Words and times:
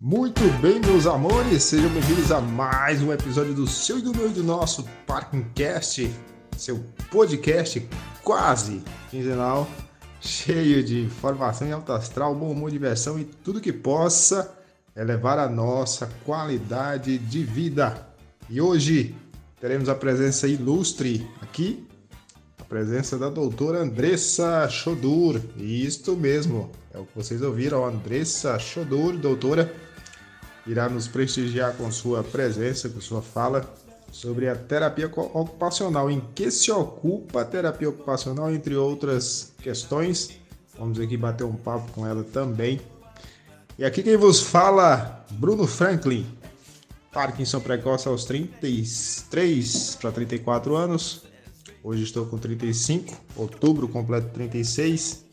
Muito 0.00 0.42
bem, 0.62 0.78
meus 0.78 1.08
amores, 1.08 1.64
sejam 1.64 1.90
bem-vindos 1.90 2.30
a 2.30 2.40
mais 2.40 3.02
um 3.02 3.12
episódio 3.12 3.52
do 3.52 3.66
seu 3.66 3.98
e 3.98 4.00
do 4.00 4.14
meu 4.14 4.28
e 4.28 4.32
do 4.32 4.44
nosso 4.44 4.88
Parkingcast, 5.04 6.08
seu 6.56 6.84
podcast 7.10 7.84
quase 8.22 8.80
quinzenal, 9.10 9.68
cheio 10.20 10.84
de 10.84 11.00
informação 11.00 11.66
e 11.66 11.72
alto 11.72 11.90
astral, 11.90 12.32
bom 12.32 12.52
humor, 12.52 12.70
diversão 12.70 13.18
e 13.18 13.24
tudo 13.24 13.60
que 13.60 13.72
possa 13.72 14.56
elevar 14.94 15.36
a 15.36 15.48
nossa 15.48 16.08
qualidade 16.24 17.18
de 17.18 17.42
vida. 17.42 18.06
E 18.48 18.60
hoje 18.60 19.16
teremos 19.60 19.88
a 19.88 19.96
presença 19.96 20.46
ilustre 20.46 21.28
aqui, 21.42 21.84
a 22.56 22.62
presença 22.62 23.18
da 23.18 23.28
doutora 23.28 23.80
Andressa 23.80 24.68
Chodur. 24.68 25.40
Isto 25.56 26.16
mesmo, 26.16 26.70
é 26.94 26.98
o 26.98 27.04
que 27.04 27.16
vocês 27.16 27.42
ouviram, 27.42 27.84
Andressa 27.84 28.60
Chodur, 28.60 29.16
doutora, 29.16 29.87
irá 30.68 30.88
nos 30.88 31.08
prestigiar 31.08 31.74
com 31.74 31.90
sua 31.90 32.22
presença, 32.22 32.88
com 32.90 33.00
sua 33.00 33.22
fala 33.22 33.74
sobre 34.12 34.48
a 34.48 34.54
terapia 34.54 35.06
ocupacional, 35.06 36.10
em 36.10 36.20
que 36.34 36.50
se 36.50 36.70
ocupa 36.70 37.40
a 37.40 37.44
terapia 37.44 37.88
ocupacional, 37.88 38.52
entre 38.52 38.76
outras 38.76 39.52
questões. 39.62 40.38
Vamos 40.78 41.00
aqui 41.00 41.16
bater 41.16 41.44
um 41.44 41.54
papo 41.54 41.90
com 41.92 42.06
ela 42.06 42.22
também. 42.22 42.80
E 43.78 43.84
aqui 43.84 44.02
quem 44.02 44.16
vos 44.16 44.40
fala, 44.40 45.24
Bruno 45.30 45.66
Franklin, 45.66 46.26
Parkinson 47.12 47.60
precoce 47.60 48.06
aos 48.06 48.24
33 48.26 49.96
para 50.00 50.12
34 50.12 50.76
anos. 50.76 51.22
Hoje 51.82 52.02
estou 52.02 52.26
com 52.26 52.36
35, 52.36 53.14
outubro 53.36 53.88
completo 53.88 54.28
36 54.34 55.24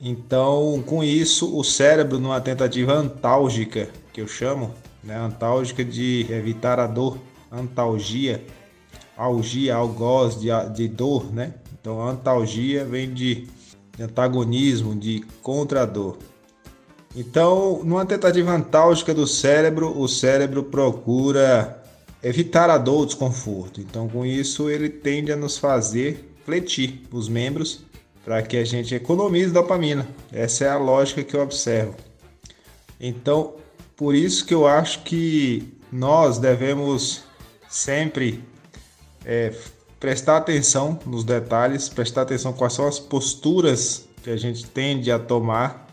Então, 0.01 0.83
com 0.85 1.01
isso, 1.01 1.57
o 1.57 1.63
cérebro, 1.63 2.19
numa 2.19 2.41
tentativa 2.41 2.91
antálgica, 2.91 3.89
que 4.11 4.19
eu 4.19 4.27
chamo, 4.27 4.75
né, 5.01 5.15
antálgica 5.15 5.85
de 5.85 6.27
evitar 6.29 6.77
a 6.77 6.87
dor, 6.87 7.17
antalgia, 7.49 8.43
algia, 9.15 9.75
algoz, 9.75 10.37
de, 10.39 10.49
de 10.73 10.89
dor, 10.89 11.33
né? 11.33 11.53
Então, 11.83 12.01
antalgia 12.01 12.85
vem 12.85 13.13
de, 13.13 13.45
de 13.97 14.03
antagonismo, 14.03 14.95
de 14.95 15.19
contra-dor. 15.41 16.17
Então, 17.13 17.81
numa 17.83 18.05
tentativa 18.05 18.53
antálgica 18.53 19.13
do 19.13 19.27
cérebro, 19.27 19.99
o 19.99 20.07
cérebro 20.07 20.63
procura 20.63 21.83
evitar 22.23 22.69
a 22.69 22.77
dor, 22.77 23.01
o 23.01 23.05
desconforto. 23.05 23.81
Então, 23.81 24.07
com 24.07 24.25
isso, 24.25 24.69
ele 24.69 24.87
tende 24.87 25.33
a 25.33 25.35
nos 25.35 25.57
fazer 25.57 26.33
fletir 26.45 27.01
os 27.11 27.27
membros 27.27 27.81
para 28.23 28.41
que 28.41 28.55
a 28.55 28.63
gente 28.63 28.95
economize 28.95 29.51
dopamina. 29.51 30.07
Essa 30.31 30.63
é 30.63 30.69
a 30.69 30.77
lógica 30.77 31.21
que 31.21 31.35
eu 31.35 31.41
observo. 31.41 31.97
Então, 32.97 33.55
por 33.97 34.15
isso 34.15 34.45
que 34.45 34.53
eu 34.53 34.65
acho 34.65 35.03
que 35.03 35.77
nós 35.91 36.37
devemos 36.37 37.25
sempre 37.67 38.41
é, 39.25 39.53
prestar 40.03 40.35
atenção 40.35 40.99
nos 41.05 41.23
detalhes, 41.23 41.87
prestar 41.87 42.23
atenção 42.23 42.51
quais 42.51 42.73
são 42.73 42.85
as 42.85 42.99
posturas 42.99 44.05
que 44.21 44.29
a 44.29 44.35
gente 44.35 44.65
tende 44.65 45.09
a 45.09 45.17
tomar 45.17 45.87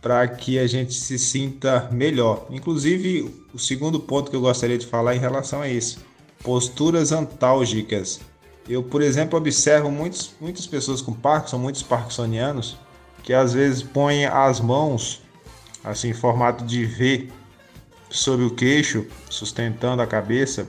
para 0.00 0.28
que 0.28 0.60
a 0.60 0.66
gente 0.68 0.94
se 0.94 1.18
sinta 1.18 1.88
melhor. 1.90 2.46
Inclusive, 2.50 3.44
o 3.52 3.58
segundo 3.58 3.98
ponto 3.98 4.30
que 4.30 4.36
eu 4.36 4.40
gostaria 4.40 4.78
de 4.78 4.86
falar 4.86 5.16
em 5.16 5.18
relação 5.18 5.60
a 5.60 5.68
isso: 5.68 5.98
posturas 6.44 7.10
antálgicas. 7.10 8.20
Eu, 8.68 8.84
por 8.84 9.02
exemplo, 9.02 9.36
observo 9.36 9.90
muitos, 9.90 10.30
muitas 10.40 10.64
pessoas 10.64 11.02
com 11.02 11.12
Parkinson, 11.12 11.58
muitos 11.58 11.82
parkinsonianos, 11.82 12.76
que 13.24 13.32
às 13.32 13.52
vezes 13.52 13.82
põem 13.82 14.24
as 14.24 14.60
mãos, 14.60 15.20
assim, 15.82 16.10
em 16.10 16.14
formato 16.14 16.64
de 16.64 16.84
V, 16.84 17.28
sobre 18.08 18.46
o 18.46 18.50
queixo, 18.50 19.04
sustentando 19.28 20.00
a 20.00 20.06
cabeça, 20.06 20.68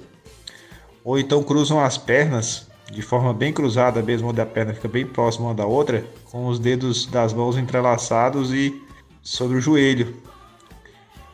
ou 1.08 1.18
então 1.18 1.42
cruzam 1.42 1.80
as 1.80 1.98
pernas 1.98 2.68
de 2.92 3.02
forma 3.02 3.34
bem 3.34 3.54
cruzada 3.54 4.04
mesmo, 4.04 4.28
onde 4.28 4.42
a 4.42 4.46
perna 4.46 4.74
fica 4.74 4.90
bem 4.90 5.08
próxima 5.08 5.46
uma 5.46 5.56
da 5.56 5.66
outra, 5.66 6.06
com 6.26 6.48
os 6.48 6.60
dedos 6.60 7.06
das 7.06 7.32
mãos 7.32 7.56
entrelaçados 7.56 8.52
e 8.52 8.78
sobre 9.24 9.56
o 9.56 9.62
joelho. 9.62 10.18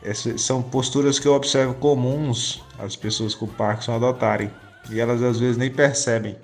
Essas 0.00 0.42
são 0.42 0.62
posturas 0.62 1.18
que 1.18 1.26
eu 1.26 1.34
observo 1.34 1.74
comuns 1.74 2.62
as 2.78 2.94
pessoas 2.94 3.34
com 3.34 3.48
Parkinson 3.48 3.94
adotarem 3.94 4.48
e 4.92 5.00
elas 5.00 5.20
às 5.20 5.40
vezes 5.40 5.56
nem 5.56 5.72
percebem. 5.72 6.36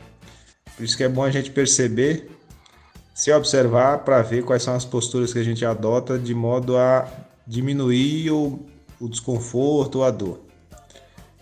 Por 0.77 0.83
isso 0.83 0.97
que 0.97 1.05
é 1.05 1.09
bom 1.09 1.23
a 1.23 1.31
gente 1.31 1.53
perceber, 1.53 2.29
se 3.15 3.33
observar 3.33 3.99
para 3.99 4.23
ver 4.23 4.43
quais 4.43 4.65
são 4.65 4.75
as 4.75 4.85
posturas 4.85 5.33
que 5.33 5.39
a 5.39 5.45
gente 5.45 5.65
adota 5.65 6.19
de 6.19 6.35
modo 6.35 6.77
a 6.77 7.07
diminuir 7.47 8.33
o, 8.33 8.59
o 8.99 9.09
desconforto 9.09 9.99
ou 9.99 10.05
a 10.05 10.11
dor. 10.11 10.50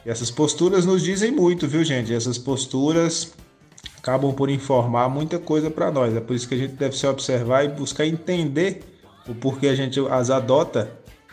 Essas 0.09 0.31
posturas 0.31 0.87
nos 0.87 1.03
dizem 1.03 1.31
muito, 1.31 1.69
viu, 1.69 1.85
gente? 1.85 2.15
Essas 2.15 2.39
posturas 2.39 3.31
acabam 3.99 4.33
por 4.33 4.49
informar 4.49 5.07
muita 5.11 5.39
coisa 5.39 5.71
para 5.71 5.91
nós. 5.91 6.17
É 6.17 6.21
por 6.21 6.35
isso 6.35 6.49
que 6.49 6.55
a 6.55 6.59
gente 6.59 6.73
deve 6.73 6.97
se 6.97 7.07
observar 7.07 7.65
e 7.65 7.69
buscar 7.69 8.07
entender 8.07 8.83
o 9.29 9.35
porquê 9.35 9.69
a 9.69 9.75
gente 9.75 10.01
as 10.09 10.31
adota, 10.31 10.91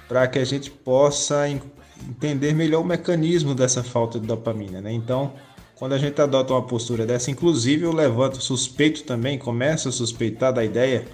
para 0.10 0.27
que 0.27 0.39
a 0.39 0.44
gente 0.44 0.69
possa 0.69 1.48
entender 1.48 2.54
melhor 2.54 2.81
o 2.81 2.83
mecanismo 2.83 3.56
dessa 3.56 3.81
falta 3.81 4.19
de 4.19 4.27
dopamina, 4.27 4.81
né? 4.81 4.92
Então, 4.92 5.31
quando 5.75 5.94
a 5.94 5.98
gente 5.98 6.21
adota 6.21 6.51
uma 6.51 6.62
postura 6.62 7.06
dessa, 7.06 7.31
inclusive 7.31 7.86
eu 7.86 7.94
levanto 7.94 8.44
suspeito 8.44 9.04
também, 9.04 9.39
começo 9.39 9.88
a 9.88 9.92
suspeitar 9.94 10.51
da 10.51 10.66
ideia 10.66 11.07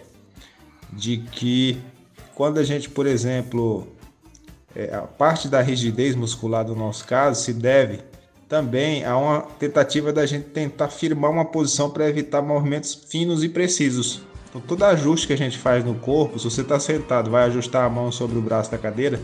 de 0.91 1.17
que 1.17 1.77
quando 2.33 2.57
a 2.57 2.63
gente, 2.63 2.89
por 2.89 3.05
exemplo, 3.05 3.87
é, 4.75 4.93
a 4.93 5.01
parte 5.01 5.47
da 5.47 5.61
rigidez 5.61 6.15
muscular 6.15 6.65
do 6.65 6.75
nosso 6.75 7.05
caso 7.05 7.41
se 7.41 7.53
deve 7.53 7.99
também 8.47 9.05
a 9.05 9.17
uma 9.17 9.41
tentativa 9.59 10.11
da 10.11 10.25
gente 10.25 10.49
tentar 10.49 10.89
firmar 10.89 11.31
uma 11.31 11.45
posição 11.45 11.89
para 11.89 12.09
evitar 12.09 12.41
movimentos 12.41 12.93
finos 12.93 13.45
e 13.45 13.49
precisos. 13.49 14.21
Então, 14.49 14.59
todo 14.59 14.83
ajuste 14.83 15.27
que 15.27 15.31
a 15.31 15.37
gente 15.37 15.57
faz 15.57 15.85
no 15.85 15.95
corpo, 15.95 16.37
se 16.37 16.43
você 16.43 16.59
está 16.59 16.77
sentado, 16.77 17.31
vai 17.31 17.45
ajustar 17.45 17.85
a 17.85 17.89
mão 17.89 18.11
sobre 18.11 18.37
o 18.37 18.41
braço 18.41 18.69
da 18.69 18.77
cadeira, 18.77 19.21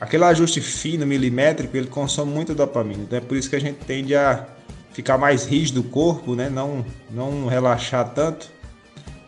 aquele 0.00 0.22
ajuste 0.22 0.60
fino, 0.60 1.04
milimétrico, 1.04 1.76
ele 1.76 1.88
consome 1.88 2.32
muita 2.32 2.54
dopamina. 2.54 3.02
Então 3.02 3.18
é 3.18 3.20
por 3.20 3.36
isso 3.36 3.50
que 3.50 3.56
a 3.56 3.60
gente 3.60 3.78
tende 3.84 4.14
a 4.14 4.46
ficar 4.92 5.18
mais 5.18 5.44
rígido 5.44 5.80
o 5.80 5.84
corpo, 5.84 6.36
né? 6.36 6.48
não, 6.48 6.86
não 7.10 7.46
relaxar 7.46 8.08
tanto. 8.14 8.48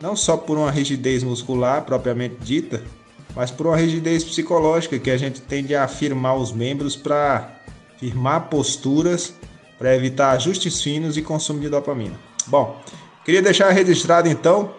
Não 0.01 0.15
só 0.15 0.37
por 0.37 0.57
uma 0.57 0.71
rigidez 0.71 1.25
muscular 1.25 1.83
propriamente 1.83 2.37
dita, 2.41 2.83
mas 3.35 3.51
por 3.51 3.67
uma 3.67 3.77
rigidez 3.77 4.25
psicológica 4.25 4.99
que 4.99 5.11
a 5.11 5.17
gente 5.17 5.41
tende 5.41 5.75
a 5.75 5.87
firmar 5.87 6.37
os 6.37 6.53
membros 6.53 6.97
para 6.97 7.61
firmar 7.99 8.49
posturas 8.49 9.35
para 9.81 9.97
evitar 9.97 10.33
ajustes 10.33 10.83
finos 10.83 11.17
e 11.17 11.23
consumo 11.23 11.59
de 11.59 11.71
dopamina. 11.71 12.15
Bom, 12.47 12.79
queria 13.25 13.41
deixar 13.41 13.71
registrado 13.71 14.29
então 14.29 14.75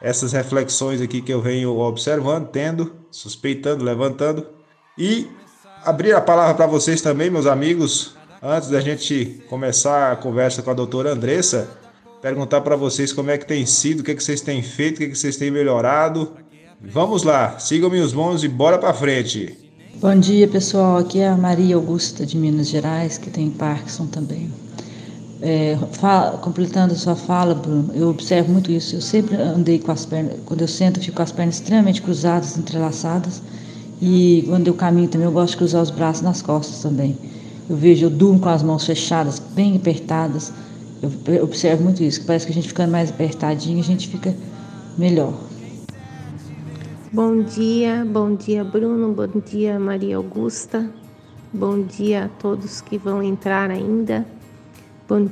essas 0.00 0.32
reflexões 0.32 1.00
aqui 1.00 1.22
que 1.22 1.32
eu 1.32 1.40
venho 1.40 1.78
observando, 1.78 2.48
tendo, 2.48 2.92
suspeitando, 3.08 3.84
levantando 3.84 4.44
e 4.98 5.30
abrir 5.84 6.12
a 6.12 6.20
palavra 6.20 6.54
para 6.54 6.66
vocês 6.66 7.00
também, 7.00 7.30
meus 7.30 7.46
amigos, 7.46 8.16
antes 8.42 8.68
da 8.68 8.80
gente 8.80 9.44
começar 9.48 10.10
a 10.10 10.16
conversa 10.16 10.60
com 10.60 10.72
a 10.72 10.74
doutora 10.74 11.12
Andressa, 11.12 11.70
perguntar 12.20 12.62
para 12.62 12.74
vocês 12.74 13.12
como 13.12 13.30
é 13.30 13.38
que 13.38 13.46
tem 13.46 13.64
sido, 13.64 14.00
o 14.00 14.02
que, 14.02 14.10
é 14.10 14.14
que 14.16 14.24
vocês 14.24 14.40
têm 14.40 14.60
feito, 14.60 14.96
o 14.96 14.98
que, 14.98 15.04
é 15.04 15.08
que 15.08 15.14
vocês 15.14 15.36
têm 15.36 15.52
melhorado. 15.52 16.36
Vamos 16.84 17.22
lá, 17.22 17.58
sigam-me 17.60 18.00
os 18.00 18.12
bons 18.12 18.42
e 18.42 18.48
bora 18.48 18.76
para 18.76 18.92
frente. 18.92 19.56
Bom 20.00 20.18
dia, 20.18 20.48
pessoal. 20.48 20.98
Aqui 20.98 21.20
é 21.20 21.28
a 21.28 21.36
Maria 21.36 21.76
Augusta 21.76 22.26
de 22.26 22.36
Minas 22.36 22.68
Gerais, 22.68 23.16
que 23.16 23.30
tem 23.30 23.50
Parkinson 23.50 24.06
também. 24.06 24.50
É, 25.40 25.78
fala, 25.92 26.38
completando 26.38 26.92
a 26.92 26.96
sua 26.96 27.14
fala, 27.14 27.54
Bruno, 27.54 27.92
eu 27.94 28.08
observo 28.08 28.52
muito 28.52 28.70
isso. 28.72 28.96
Eu 28.96 29.00
sempre 29.00 29.36
andei 29.36 29.78
com 29.78 29.92
as 29.92 30.04
pernas, 30.04 30.34
quando 30.44 30.62
eu 30.62 30.68
sento, 30.68 30.98
eu 30.98 31.04
fico 31.04 31.16
com 31.16 31.22
as 31.22 31.30
pernas 31.30 31.54
extremamente 31.54 32.02
cruzadas, 32.02 32.58
entrelaçadas. 32.58 33.40
E 34.00 34.44
quando 34.48 34.66
eu 34.66 34.74
caminho 34.74 35.08
também, 35.08 35.26
eu 35.26 35.32
gosto 35.32 35.52
de 35.52 35.58
cruzar 35.58 35.82
os 35.82 35.90
braços 35.90 36.22
nas 36.22 36.42
costas 36.42 36.80
também. 36.82 37.16
Eu 37.70 37.76
vejo, 37.76 38.06
eu 38.06 38.10
durmo 38.10 38.40
com 38.40 38.48
as 38.48 38.62
mãos 38.62 38.84
fechadas, 38.84 39.38
bem 39.38 39.76
apertadas. 39.76 40.52
Eu 41.00 41.44
observo 41.44 41.84
muito 41.84 42.02
isso, 42.02 42.22
parece 42.24 42.44
que 42.44 42.50
a 42.50 42.54
gente 42.54 42.66
ficando 42.66 42.90
mais 42.90 43.10
apertadinho, 43.10 43.78
a 43.78 43.84
gente 43.84 44.08
fica 44.08 44.34
melhor. 44.98 45.51
Bom 47.14 47.42
dia, 47.42 48.06
bom 48.06 48.34
dia 48.34 48.64
Bruno, 48.64 49.12
bom 49.12 49.38
dia 49.38 49.78
Maria 49.78 50.16
Augusta, 50.16 50.90
bom 51.52 51.82
dia 51.82 52.24
a 52.24 52.28
todos 52.40 52.80
que 52.80 52.96
vão 52.96 53.22
entrar 53.22 53.70
ainda. 53.70 54.24
Bom, 55.06 55.28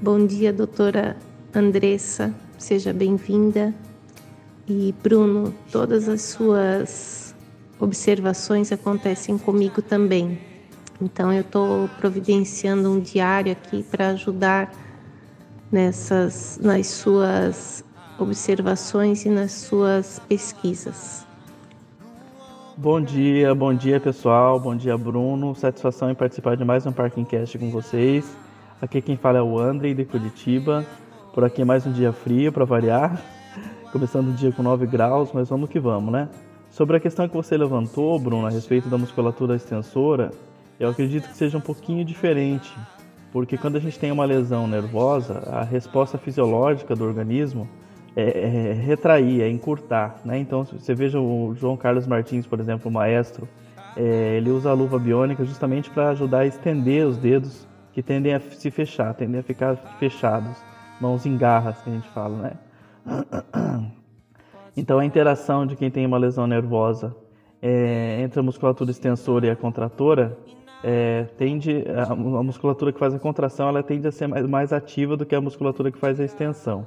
bom 0.00 0.24
dia, 0.24 0.52
doutora 0.52 1.16
Andressa, 1.52 2.32
seja 2.56 2.92
bem-vinda. 2.92 3.74
E 4.68 4.94
Bruno, 5.02 5.52
todas 5.72 6.08
as 6.08 6.22
suas 6.22 7.34
observações 7.80 8.70
acontecem 8.70 9.36
comigo 9.36 9.82
também. 9.82 10.38
Então 11.02 11.32
eu 11.32 11.40
estou 11.40 11.88
providenciando 11.98 12.88
um 12.88 13.00
diário 13.00 13.50
aqui 13.50 13.82
para 13.82 14.10
ajudar 14.10 14.72
nessas 15.72 16.56
nas 16.62 16.86
suas 16.86 17.84
observações 18.18 19.24
e 19.24 19.30
nas 19.30 19.52
suas 19.52 20.18
pesquisas. 20.28 21.26
Bom 22.76 23.00
dia, 23.00 23.54
bom 23.54 23.72
dia 23.72 23.98
pessoal, 23.98 24.60
bom 24.60 24.76
dia 24.76 24.96
Bruno, 24.98 25.54
satisfação 25.54 26.10
em 26.10 26.14
participar 26.14 26.56
de 26.56 26.64
mais 26.64 26.84
um 26.84 26.92
Parking 26.92 27.24
Cast 27.24 27.58
com 27.58 27.70
vocês. 27.70 28.36
Aqui 28.80 29.00
quem 29.00 29.16
fala 29.16 29.38
é 29.38 29.42
o 29.42 29.58
André 29.58 29.94
de 29.94 30.04
Curitiba, 30.04 30.84
por 31.32 31.42
aqui 31.42 31.64
mais 31.64 31.86
um 31.86 31.92
dia 31.92 32.12
frio 32.12 32.52
para 32.52 32.66
variar, 32.66 33.18
começando 33.90 34.28
o 34.28 34.32
dia 34.32 34.52
com 34.52 34.62
9 34.62 34.86
graus, 34.86 35.30
mas 35.32 35.48
vamos 35.48 35.70
que 35.70 35.80
vamos, 35.80 36.12
né? 36.12 36.28
Sobre 36.70 36.98
a 36.98 37.00
questão 37.00 37.26
que 37.26 37.34
você 37.34 37.56
levantou, 37.56 38.18
Bruno, 38.18 38.46
a 38.46 38.50
respeito 38.50 38.90
da 38.90 38.98
musculatura 38.98 39.56
extensora, 39.56 40.30
eu 40.78 40.90
acredito 40.90 41.28
que 41.30 41.36
seja 41.36 41.56
um 41.56 41.62
pouquinho 41.62 42.04
diferente, 42.04 42.70
porque 43.32 43.56
quando 43.56 43.76
a 43.76 43.80
gente 43.80 43.98
tem 43.98 44.12
uma 44.12 44.26
lesão 44.26 44.66
nervosa, 44.66 45.38
a 45.46 45.62
resposta 45.62 46.18
fisiológica 46.18 46.94
do 46.94 47.04
organismo 47.04 47.66
é, 48.16 48.70
é, 48.70 48.72
retrair, 48.72 49.42
é 49.42 49.48
encurtar, 49.50 50.16
né? 50.24 50.38
Então, 50.38 50.64
você 50.64 50.94
veja 50.94 51.20
o 51.20 51.54
João 51.54 51.76
Carlos 51.76 52.06
Martins, 52.06 52.46
por 52.46 52.58
exemplo, 52.58 52.90
o 52.90 52.92
maestro, 52.92 53.46
é, 53.94 54.38
ele 54.38 54.50
usa 54.50 54.70
a 54.70 54.72
luva 54.72 54.98
biônica 54.98 55.44
justamente 55.44 55.90
para 55.90 56.08
ajudar 56.08 56.38
a 56.38 56.46
estender 56.46 57.06
os 57.06 57.18
dedos 57.18 57.68
que 57.92 58.02
tendem 58.02 58.32
a 58.32 58.40
se 58.40 58.70
fechar, 58.70 59.12
tendem 59.12 59.40
a 59.40 59.42
ficar 59.42 59.76
fechados, 59.98 60.56
mãos 60.98 61.26
em 61.26 61.36
garras, 61.36 61.82
que 61.82 61.90
a 61.90 61.92
gente 61.92 62.08
fala, 62.08 62.38
né? 62.38 62.52
Então, 64.78 64.98
a 64.98 65.06
interação 65.06 65.66
de 65.66 65.74
quem 65.74 65.90
tem 65.90 66.04
uma 66.04 66.18
lesão 66.18 66.46
nervosa 66.46 67.16
é, 67.62 68.20
entre 68.20 68.38
a 68.38 68.42
musculatura 68.42 68.90
extensora 68.90 69.46
e 69.46 69.50
a 69.50 69.56
contratora 69.56 70.36
é, 70.84 71.24
tende 71.38 71.82
a, 71.96 72.12
a, 72.12 72.42
musculatura 72.42 72.92
que 72.92 72.98
faz 72.98 73.14
a 73.14 73.18
contração 73.18 73.70
ela 73.70 73.82
tende 73.82 74.06
a 74.06 74.12
ser 74.12 74.26
mais, 74.26 74.46
mais 74.46 74.74
ativa 74.74 75.16
do 75.16 75.24
que 75.24 75.34
a 75.34 75.40
musculatura 75.40 75.90
que 75.90 75.96
faz 75.96 76.20
a 76.20 76.24
extensão 76.24 76.86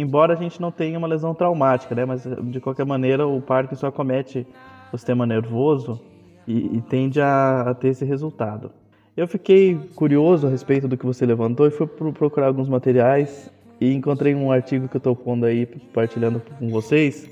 embora 0.00 0.34
a 0.34 0.36
gente 0.36 0.60
não 0.60 0.70
tenha 0.70 0.98
uma 0.98 1.08
lesão 1.08 1.34
traumática, 1.34 1.94
né? 1.94 2.04
Mas 2.04 2.22
de 2.24 2.60
qualquer 2.60 2.86
maneira 2.86 3.26
o 3.26 3.40
Parkinson 3.40 3.88
acomete 3.88 4.46
o 4.92 4.96
sistema 4.96 5.26
nervoso 5.26 6.00
e, 6.46 6.76
e 6.76 6.80
tende 6.82 7.20
a, 7.20 7.62
a, 7.62 7.74
ter 7.74 7.88
esse 7.88 8.04
resultado. 8.04 8.70
Eu 9.16 9.26
fiquei 9.26 9.76
curioso 9.96 10.46
a 10.46 10.50
respeito 10.50 10.86
do 10.86 10.96
que 10.96 11.04
você 11.04 11.26
levantou 11.26 11.66
e 11.66 11.70
fui 11.70 11.86
procurar 11.86 12.46
alguns 12.46 12.68
materiais 12.68 13.50
e 13.80 13.92
encontrei 13.92 14.34
um 14.34 14.52
artigo 14.52 14.88
que 14.88 14.96
eu 14.96 14.98
estou 14.98 15.16
pondo 15.16 15.44
aí, 15.44 15.66
compartilhando 15.66 16.40
com 16.58 16.68
vocês, 16.68 17.28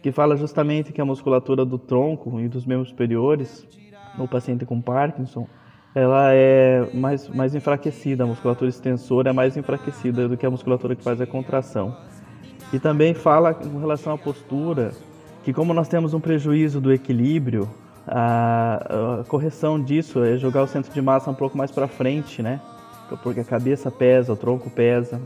que 0.00 0.12
fala 0.12 0.36
justamente 0.36 0.92
que 0.92 1.00
a 1.00 1.04
musculatura 1.04 1.64
do 1.64 1.78
tronco 1.78 2.40
e 2.40 2.48
dos 2.48 2.64
membros 2.64 2.90
superiores 2.90 3.66
no 4.16 4.28
paciente 4.28 4.64
com 4.64 4.80
Parkinson 4.80 5.48
ela 5.94 6.32
é 6.32 6.88
mais, 6.92 7.28
mais 7.28 7.54
enfraquecida, 7.54 8.24
a 8.24 8.26
musculatura 8.26 8.68
extensora 8.68 9.30
é 9.30 9.32
mais 9.32 9.56
enfraquecida 9.56 10.28
do 10.28 10.36
que 10.36 10.44
a 10.44 10.50
musculatura 10.50 10.96
que 10.96 11.02
faz 11.02 11.20
a 11.20 11.26
contração. 11.26 11.96
E 12.72 12.78
também 12.80 13.14
fala 13.14 13.54
com 13.54 13.78
relação 13.78 14.12
à 14.12 14.18
postura, 14.18 14.90
que 15.44 15.52
como 15.52 15.72
nós 15.72 15.86
temos 15.86 16.12
um 16.12 16.18
prejuízo 16.18 16.80
do 16.80 16.92
equilíbrio, 16.92 17.70
a, 18.06 19.20
a 19.20 19.24
correção 19.24 19.80
disso 19.80 20.24
é 20.24 20.36
jogar 20.36 20.62
o 20.62 20.66
centro 20.66 20.92
de 20.92 21.00
massa 21.00 21.30
um 21.30 21.34
pouco 21.34 21.56
mais 21.56 21.70
para 21.70 21.86
frente, 21.86 22.42
né? 22.42 22.60
Porque 23.22 23.40
a 23.40 23.44
cabeça 23.44 23.90
pesa, 23.90 24.32
o 24.32 24.36
tronco 24.36 24.68
pesa. 24.70 25.20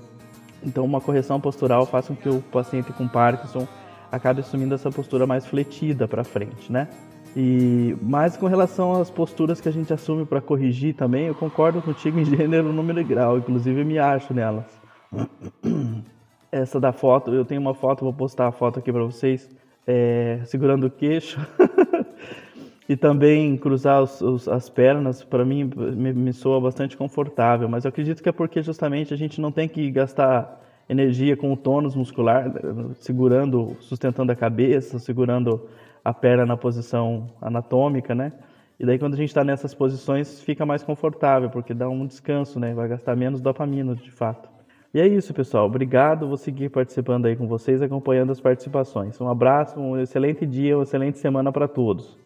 Então 0.63 0.85
uma 0.85 1.01
correção 1.01 1.41
postural 1.41 1.87
faz 1.87 2.09
com 2.09 2.15
que 2.15 2.29
o 2.29 2.43
paciente 2.43 2.93
com 2.93 3.09
Parkinson 3.09 3.67
acabe 4.13 4.41
assumindo 4.41 4.75
essa 4.75 4.91
postura 4.91 5.27
mais 5.27 5.47
fletida 5.47 6.07
para 6.07 6.25
frente, 6.25 6.71
né? 6.71 6.89
E 7.37 7.97
mais 8.03 8.37
com 8.37 8.47
relação 8.47 9.01
às 9.01 9.11
posturas 9.11 9.61
que 9.61 9.69
a 9.69 9.73
gente 9.73 9.93
assume 9.93 10.25
para 10.25 10.41
corrigir 10.41 10.95
também, 10.95 11.27
eu 11.27 11.35
concordo 11.35 11.81
contigo 11.83 12.19
em 12.19 12.25
gênero, 12.27 12.73
número 12.73 13.01
e 13.01 13.05
grau, 13.05 13.39
inclusive 13.39 13.81
eu 13.81 13.87
me 13.87 13.99
acho 13.99 14.35
nelas. 14.35 14.67
Essa 16.51 16.81
da 16.81 16.93
foto, 16.93 17.33
eu 17.33 17.45
tenho 17.45 17.61
uma 17.61 17.75
foto, 17.75 18.05
vou 18.05 18.13
postar 18.13 18.49
a 18.49 18.53
foto 18.53 18.79
aqui 18.79 18.91
para 18.91 19.05
vocês, 19.05 19.49
é, 19.87 20.41
segurando 20.45 20.87
o 20.87 20.91
queixo. 20.91 21.39
e 22.89 22.97
também 22.97 23.57
cruzar 23.57 24.03
os, 24.03 24.21
os, 24.23 24.49
as 24.49 24.71
pernas, 24.71 25.23
para 25.23 25.45
mim, 25.45 25.71
me, 25.77 26.13
me 26.13 26.33
soa 26.33 26.59
bastante 26.59 26.97
confortável, 26.97 27.69
mas 27.69 27.85
eu 27.85 27.91
acredito 27.91 28.23
que 28.23 28.29
é 28.31 28.33
porque 28.33 28.63
justamente 28.63 29.13
a 29.13 29.17
gente 29.17 29.41
não 29.41 29.53
tem 29.53 29.69
que 29.69 29.91
gastar 29.91 30.59
energia 30.89 31.37
com 31.37 31.53
o 31.53 31.57
tônus 31.57 31.95
muscular, 31.95 32.51
segurando, 32.95 33.77
sustentando 33.81 34.33
a 34.33 34.37
cabeça, 34.37 34.99
segurando 34.99 35.69
a 36.09 36.15
perna 36.15 36.47
na 36.47 36.57
posição 36.57 37.27
anatômica, 37.41 38.15
né? 38.15 38.33
E 38.81 38.87
daí 38.87 38.99
quando 38.99 39.15
a 39.15 39.17
gente 39.17 39.29
está 39.29 39.45
nessas 39.45 39.75
posições 39.75 40.41
fica 40.41 40.65
mais 40.65 40.83
confortável, 40.83 41.51
porque 41.51 41.75
dá 41.75 41.89
um 41.89 42.07
descanso, 42.07 42.59
né? 42.59 42.73
Vai 42.73 42.89
gastar 42.89 43.15
menos 43.15 43.41
dopamina, 43.43 43.95
de 43.95 44.11
fato. 44.11 44.49
E 44.95 45.01
é 45.01 45.07
isso, 45.07 45.35
pessoal. 45.35 45.67
Obrigado. 45.67 46.27
Vou 46.27 46.39
seguir 46.39 46.71
participando 46.71 47.27
aí 47.27 47.37
com 47.37 47.47
vocês, 47.47 47.83
acompanhando 47.83 48.33
as 48.33 48.41
participações. 48.41 49.21
Um 49.21 49.29
abraço, 49.29 49.79
um 49.79 49.99
excelente 49.99 50.47
dia, 50.47 50.79
uma 50.79 50.85
excelente 50.85 51.19
semana 51.19 51.53
para 51.53 51.69
todos. 51.69 52.17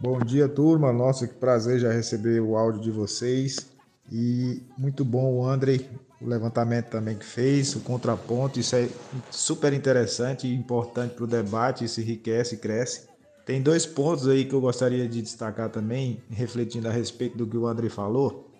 Bom 0.00 0.18
dia, 0.18 0.48
turma. 0.48 0.92
Nossa, 0.92 1.28
que 1.28 1.34
prazer 1.34 1.78
já 1.78 1.92
receber 1.92 2.40
o 2.40 2.56
áudio 2.56 2.80
de 2.80 2.90
vocês. 2.90 3.70
E 4.10 4.62
muito 4.76 5.04
bom 5.04 5.32
o 5.34 5.46
André 5.46 5.78
o 6.20 6.28
levantamento 6.28 6.86
também 6.86 7.16
que 7.16 7.24
fez, 7.24 7.74
o 7.74 7.80
contraponto, 7.80 8.60
isso 8.60 8.76
é 8.76 8.88
super 9.30 9.72
interessante 9.72 10.46
e 10.46 10.54
importante 10.54 11.14
para 11.14 11.24
o 11.24 11.26
debate, 11.26 11.84
isso 11.84 12.00
enriquece 12.00 12.56
e 12.56 12.58
cresce. 12.58 13.08
Tem 13.46 13.62
dois 13.62 13.86
pontos 13.86 14.28
aí 14.28 14.44
que 14.44 14.54
eu 14.54 14.60
gostaria 14.60 15.08
de 15.08 15.22
destacar 15.22 15.70
também, 15.70 16.22
refletindo 16.30 16.88
a 16.88 16.92
respeito 16.92 17.38
do 17.38 17.46
que 17.46 17.56
o 17.56 17.66
André 17.66 17.88
falou, 17.88 18.50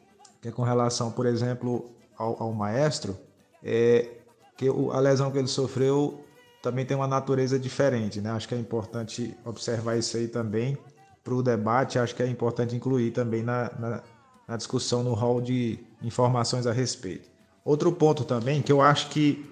que 0.40 0.48
é 0.48 0.50
com 0.50 0.62
relação, 0.62 1.12
por 1.12 1.26
exemplo, 1.26 1.90
ao, 2.16 2.42
ao 2.42 2.52
maestro, 2.52 3.16
é 3.62 4.08
que 4.56 4.66
a 4.68 4.98
lesão 4.98 5.30
que 5.30 5.38
ele 5.38 5.48
sofreu 5.48 6.24
também 6.62 6.84
tem 6.84 6.96
uma 6.96 7.06
natureza 7.06 7.58
diferente, 7.58 8.20
né? 8.20 8.30
Acho 8.30 8.48
que 8.48 8.54
é 8.54 8.58
importante 8.58 9.36
observar 9.44 9.96
isso 9.96 10.16
aí 10.16 10.28
também 10.28 10.76
para 11.22 11.34
o 11.34 11.42
debate, 11.42 11.98
acho 11.98 12.14
que 12.14 12.22
é 12.22 12.26
importante 12.26 12.74
incluir 12.74 13.10
também 13.12 13.42
na, 13.42 13.70
na, 13.78 14.02
na 14.48 14.56
discussão 14.56 15.02
no 15.02 15.14
hall 15.14 15.40
de 15.40 15.78
informações 16.02 16.66
a 16.66 16.72
respeito. 16.72 17.30
Outro 17.64 17.92
ponto 17.92 18.24
também 18.24 18.62
que 18.62 18.72
eu 18.72 18.80
acho 18.80 19.08
que 19.08 19.46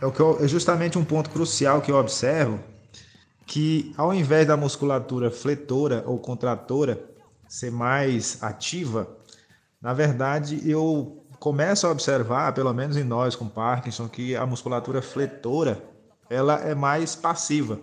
é, 0.00 0.06
o 0.06 0.12
que 0.12 0.20
eu, 0.20 0.38
é 0.42 0.48
justamente 0.48 0.98
um 0.98 1.04
ponto 1.04 1.30
crucial 1.30 1.82
que 1.82 1.90
eu 1.90 1.96
observo, 1.96 2.58
que 3.46 3.92
ao 3.96 4.14
invés 4.14 4.46
da 4.46 4.56
musculatura 4.56 5.30
fletora 5.30 6.04
ou 6.06 6.18
contratora 6.18 7.02
ser 7.48 7.70
mais 7.70 8.42
ativa, 8.42 9.08
na 9.80 9.92
verdade 9.92 10.62
eu 10.68 11.24
começo 11.40 11.86
a 11.86 11.90
observar, 11.90 12.52
pelo 12.54 12.72
menos 12.72 12.96
em 12.96 13.04
nós 13.04 13.34
com 13.34 13.48
Parkinson, 13.48 14.08
que 14.08 14.36
a 14.36 14.46
musculatura 14.46 15.02
fletora 15.02 15.82
ela 16.28 16.60
é 16.60 16.74
mais 16.74 17.16
passiva. 17.16 17.80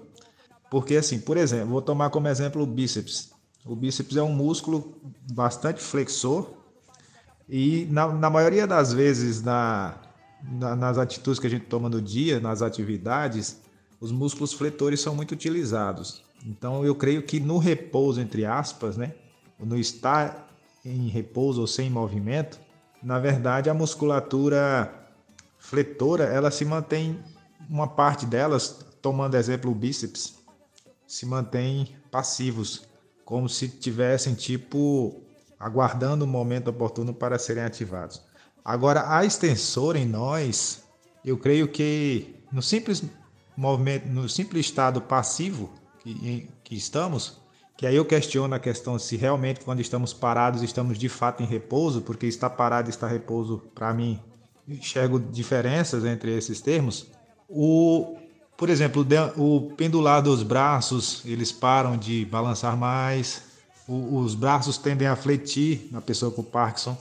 Porque 0.69 0.95
assim, 0.95 1.19
por 1.19 1.38
exemplo, 1.38 1.69
vou 1.69 1.81
tomar 1.81 2.09
como 2.09 2.27
exemplo 2.27 2.62
o 2.62 2.65
bíceps. 2.65 3.31
O 3.65 3.75
bíceps 3.75 4.15
é 4.15 4.24
um 4.24 4.31
músculo 4.31 4.95
bastante 5.33 5.81
flexor 5.81 6.50
e 7.50 7.88
na, 7.89 8.08
na 8.08 8.30
maioria 8.30 8.68
das 8.68 8.92
vezes 8.92 9.42
na, 9.42 9.96
na, 10.44 10.75
nas 10.75 10.98
atitudes 10.98 11.39
que 11.39 11.48
a 11.48 11.50
gente 11.50 11.66
toma 11.66 11.89
no 11.89 12.01
dia, 12.01 12.39
nas 12.39 12.62
atividades, 12.62 13.62
os 14.00 14.12
músculos 14.12 14.54
fletores 14.54 15.00
são 15.00 15.16
muito 15.16 15.32
utilizados. 15.32 16.24
Então 16.46 16.86
eu 16.86 16.94
creio 16.94 17.24
que 17.24 17.39
no 17.39 17.58
repouso, 17.58 18.22
entre 18.22 18.46
aspas, 18.46 18.98
né, 18.98 19.13
no 19.60 19.77
estar 19.77 20.48
em 20.86 21.08
repouso 21.08 21.62
ou 21.62 21.68
sem 21.68 21.89
movimento, 21.89 22.60
na 23.01 23.20
verdade 23.20 23.70
a 23.70 23.74
musculatura 23.74 24.94
fletora 25.58 26.25
ela 26.25 26.51
se 26.51 26.63
mantém 26.63 27.20
uma 27.70 27.88
parte 27.88 28.25
delas, 28.25 28.86
tomando 29.01 29.36
exemplo 29.36 29.72
o 29.72 29.75
bíceps, 29.75 30.38
se 31.06 31.25
mantém 31.25 31.96
passivos, 32.12 32.86
como 33.25 33.50
se 33.50 33.68
tivessem 33.68 34.36
tipo 34.36 35.26
aguardando 35.60 36.26
o 36.26 36.28
momento 36.28 36.70
oportuno 36.70 37.14
para 37.14 37.40
serem 37.40 37.64
ativados. 37.64 38.22
Agora 38.64 39.06
a 39.08 39.26
extensora 39.26 39.98
em 39.98 40.06
nós, 40.06 40.84
eu 41.24 41.38
creio 41.38 41.68
que 41.68 42.36
no 42.52 42.62
simples 42.62 43.04
movimento, 43.56 44.08
no 44.08 44.30
simples 44.30 44.66
estado 44.68 45.02
passivo 45.02 45.70
que, 46.00 46.50
que 46.64 46.76
estamos, 46.76 47.40
que 47.78 47.86
aí 47.86 47.96
eu 47.96 48.06
questiono 48.06 48.54
a 48.56 48.60
questão 48.60 48.98
se 48.98 49.16
realmente 49.16 49.62
quando 49.62 49.80
estamos 49.80 50.14
parados 50.14 50.64
estamos 50.64 50.98
de 50.98 51.10
fato 51.10 51.44
em 51.44 51.46
repouso, 51.46 52.02
porque 52.02 52.26
estar 52.26 52.50
parado 52.50 52.90
e 52.90 52.92
estar 52.92 53.08
repouso, 53.08 53.64
para 53.74 53.94
mim, 53.94 54.20
enxergo 54.68 55.20
diferenças 55.20 56.04
entre 56.04 56.36
esses 56.36 56.60
termos. 56.60 57.08
O, 57.48 58.18
por 58.58 58.70
exemplo, 58.70 59.06
o 59.38 59.74
pendular 59.76 60.22
dos 60.22 60.44
braços, 60.44 61.22
eles 61.24 61.52
param 61.52 61.98
de 61.98 62.26
balançar 62.26 62.76
mais, 62.76 63.44
os 63.88 64.36
braços 64.36 64.77
tendem 64.77 65.08
a 65.08 65.15
fletir 65.15 65.88
na 65.91 66.01
pessoa 66.01 66.32
com 66.32 66.44
Parkinson, 66.44 66.98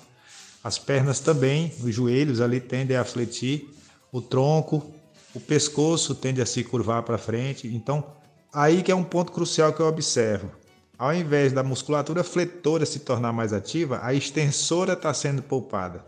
as 0.62 0.78
pernas 0.78 1.20
também, 1.20 1.72
os 1.82 1.94
joelhos 1.94 2.40
ali 2.40 2.60
tendem 2.60 2.96
a 2.96 3.04
fletir, 3.04 3.68
o 4.12 4.20
tronco, 4.20 4.90
o 5.34 5.40
pescoço 5.40 6.14
tende 6.14 6.40
a 6.40 6.46
se 6.46 6.62
curvar 6.64 7.02
para 7.02 7.18
frente. 7.18 7.68
Então, 7.68 8.04
aí 8.52 8.82
que 8.82 8.90
é 8.90 8.94
um 8.94 9.04
ponto 9.04 9.32
crucial 9.32 9.72
que 9.72 9.80
eu 9.80 9.86
observo 9.86 10.50
ao 10.98 11.14
invés 11.14 11.52
da 11.52 11.62
musculatura 11.62 12.24
fletora 12.24 12.86
se 12.86 13.00
tornar 13.00 13.32
mais 13.32 13.52
ativa, 13.52 14.00
a 14.02 14.14
extensora 14.14 14.94
está 14.94 15.12
sendo 15.12 15.42
poupada. 15.42 16.04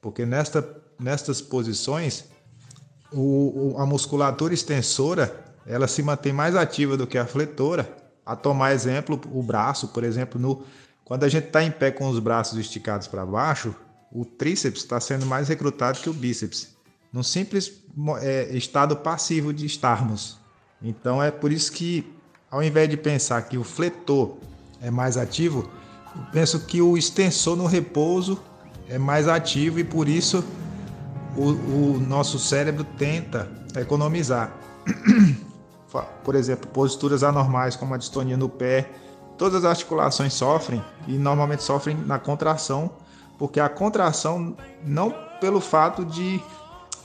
Porque 0.00 0.24
nesta, 0.24 0.66
nestas 0.98 1.40
posições, 1.40 2.24
o, 3.12 3.74
a 3.78 3.86
musculatura 3.86 4.54
extensora 4.54 5.44
ela 5.66 5.88
se 5.88 6.02
mantém 6.02 6.32
mais 6.32 6.54
ativa 6.54 6.96
do 6.96 7.06
que 7.06 7.18
a 7.18 7.26
fletora. 7.26 7.88
A 8.24 8.34
tomar 8.34 8.72
exemplo, 8.72 9.20
o 9.32 9.42
braço, 9.42 9.88
por 9.88 10.04
exemplo, 10.04 10.40
no, 10.40 10.64
quando 11.04 11.24
a 11.24 11.28
gente 11.28 11.46
está 11.46 11.62
em 11.62 11.70
pé 11.70 11.90
com 11.90 12.08
os 12.08 12.18
braços 12.18 12.58
esticados 12.58 13.06
para 13.06 13.26
baixo, 13.26 13.74
o 14.10 14.24
tríceps 14.24 14.82
está 14.82 15.00
sendo 15.00 15.26
mais 15.26 15.48
recrutado 15.48 16.00
que 16.00 16.08
o 16.08 16.12
bíceps, 16.12 16.74
num 17.12 17.22
simples 17.22 17.72
é, 18.20 18.56
estado 18.56 18.96
passivo 18.96 19.52
de 19.52 19.66
estarmos. 19.66 20.38
Então 20.82 21.22
é 21.22 21.30
por 21.30 21.52
isso 21.52 21.72
que 21.72 22.14
ao 22.50 22.62
invés 22.62 22.88
de 22.88 22.96
pensar 22.96 23.42
que 23.42 23.58
o 23.58 23.64
fletor 23.64 24.36
é 24.80 24.88
mais 24.88 25.16
ativo, 25.16 25.68
penso 26.32 26.60
que 26.60 26.80
o 26.80 26.96
extensor 26.96 27.56
no 27.56 27.66
repouso 27.66 28.40
é 28.88 28.96
mais 28.96 29.26
ativo 29.26 29.80
e 29.80 29.84
por 29.84 30.08
isso 30.08 30.44
o, 31.36 31.48
o 31.48 32.00
nosso 32.00 32.38
cérebro 32.38 32.84
tenta 32.96 33.50
economizar. 33.76 34.56
Por 36.02 36.34
exemplo, 36.34 36.68
posturas 36.68 37.22
anormais 37.22 37.76
como 37.76 37.94
a 37.94 37.96
distonia 37.96 38.36
no 38.36 38.48
pé, 38.48 38.90
todas 39.36 39.64
as 39.64 39.70
articulações 39.70 40.32
sofrem 40.32 40.82
e 41.06 41.12
normalmente 41.12 41.62
sofrem 41.62 41.96
na 41.96 42.18
contração, 42.18 42.90
porque 43.38 43.60
a 43.60 43.68
contração 43.68 44.56
não 44.84 45.14
pelo 45.40 45.60
fato 45.60 46.04
de 46.04 46.42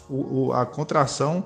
o, 0.09 0.51
a 0.53 0.65
contração 0.65 1.45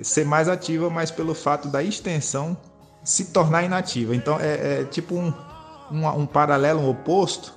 ser 0.00 0.24
mais 0.24 0.48
ativa, 0.48 0.90
mas 0.90 1.10
pelo 1.10 1.34
fato 1.34 1.68
da 1.68 1.82
extensão 1.82 2.56
se 3.04 3.26
tornar 3.26 3.62
inativa. 3.62 4.14
Então 4.14 4.38
é, 4.40 4.80
é 4.80 4.84
tipo 4.84 5.14
um, 5.14 5.32
um, 5.90 6.06
um, 6.08 6.26
paralelo, 6.26 6.80
um 6.80 6.90
oposto, 6.90 7.54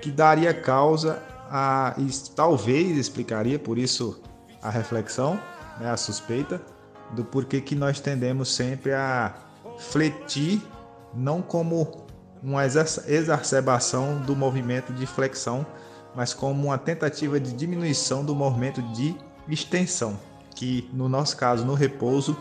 que 0.00 0.10
daria 0.10 0.52
causa 0.52 1.22
a. 1.50 1.94
E 1.98 2.08
talvez 2.34 2.96
explicaria, 2.96 3.58
por 3.58 3.78
isso 3.78 4.20
a 4.62 4.70
reflexão, 4.70 5.38
né, 5.78 5.90
a 5.90 5.96
suspeita, 5.96 6.60
do 7.12 7.24
porquê 7.24 7.60
que 7.60 7.74
nós 7.74 8.00
tendemos 8.00 8.54
sempre 8.54 8.92
a 8.92 9.34
fletir, 9.78 10.60
não 11.14 11.42
como 11.42 12.06
uma 12.42 12.64
exacerbação 12.64 14.20
do 14.22 14.34
movimento 14.34 14.92
de 14.92 15.06
flexão, 15.06 15.64
mas 16.14 16.34
como 16.34 16.66
uma 16.66 16.78
tentativa 16.78 17.38
de 17.38 17.52
diminuição 17.52 18.24
do 18.24 18.34
movimento 18.34 18.82
de 18.92 19.14
extensão, 19.48 20.18
que 20.54 20.88
no 20.92 21.08
nosso 21.08 21.36
caso, 21.36 21.64
no 21.64 21.74
repouso, 21.74 22.36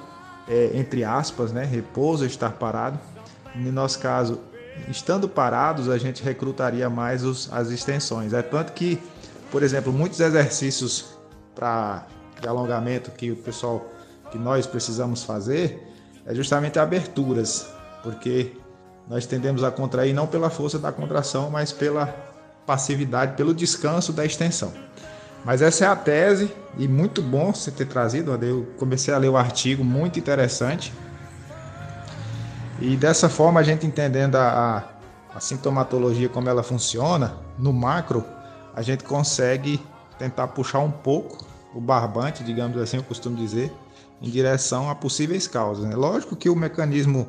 é, 0.48 0.72
entre 0.74 1.04
aspas, 1.04 1.52
né, 1.52 1.64
repouso, 1.64 2.26
estar 2.26 2.52
parado. 2.54 3.00
No 3.56 3.72
nosso 3.72 4.00
caso, 4.00 4.40
estando 4.90 5.28
parados, 5.28 5.90
a 5.90 5.98
gente 5.98 6.24
recrutaria 6.24 6.90
mais 6.90 7.24
os, 7.24 7.52
as 7.52 7.70
extensões. 7.70 8.34
É 8.34 8.42
tanto 8.42 8.74
que, 8.74 9.02
por 9.52 9.64
exemplo, 9.64 9.92
muitos 9.94 10.20
exercícios 10.20 11.18
para 11.54 12.06
alongamento 12.46 13.12
que 13.12 13.32
o 13.32 13.36
pessoal, 13.36 13.86
que 14.32 14.38
nós 14.38 14.66
precisamos 14.66 15.24
fazer, 15.24 15.88
é 16.26 16.34
justamente 16.34 16.80
aberturas, 16.80 17.68
porque 18.04 18.54
nós 19.08 19.26
tendemos 19.26 19.64
a 19.64 19.72
contrair 19.72 20.14
não 20.14 20.26
pela 20.26 20.50
força 20.50 20.80
da 20.80 20.92
contração, 20.92 21.50
mas 21.50 21.72
pela 21.72 22.08
passividade, 22.66 23.36
pelo 23.36 23.54
descanso 23.54 24.14
da 24.14 24.26
extensão. 24.26 24.72
Mas 25.44 25.62
essa 25.62 25.86
é 25.86 25.88
a 25.88 25.96
tese 25.96 26.54
e 26.78 26.88
muito 26.88 27.22
bom 27.22 27.54
você 27.54 27.72
ter 27.72 27.88
trazido. 27.88 28.32
Eu 28.44 28.68
comecei 28.78 29.14
a 29.14 29.18
ler 29.18 29.30
o 29.30 29.38
artigo, 29.38 29.84
muito 29.84 30.20
interessante. 30.20 30.94
E 32.80 32.96
dessa 32.96 33.28
forma, 33.28 33.60
a 33.60 33.64
gente 33.64 33.86
entendendo 33.86 34.36
a, 34.36 34.88
a, 35.34 35.38
a 35.38 35.40
sintomatologia, 35.40 36.30
como 36.30 36.48
ela 36.48 36.64
funciona, 36.64 37.36
no 37.58 37.74
macro, 37.74 38.24
a 38.76 38.82
gente 38.82 39.04
consegue 39.04 39.84
tentar 40.18 40.48
puxar 40.50 40.80
um 40.80 40.92
pouco 40.92 41.46
o 41.74 41.82
barbante, 41.82 42.44
digamos 42.44 42.78
assim, 42.78 42.98
eu 42.98 43.04
costumo 43.04 43.36
dizer, 43.36 43.72
em 44.22 44.30
direção 44.30 44.90
a 44.90 44.96
possíveis 44.96 45.48
causas. 45.48 45.86
Né? 45.86 45.96
Lógico 45.96 46.36
que 46.36 46.50
o 46.50 46.56
mecanismo 46.56 47.28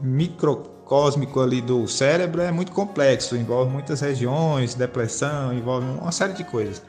microcósmico 0.00 1.40
ali 1.40 1.60
do 1.60 1.88
cérebro 1.88 2.42
é 2.42 2.52
muito 2.52 2.72
complexo, 2.72 3.36
envolve 3.36 3.70
muitas 3.72 4.00
regiões, 4.00 4.74
depressão, 4.74 5.52
envolve 5.52 5.86
uma 5.86 6.12
série 6.12 6.34
de 6.34 6.44
coisas. 6.44 6.82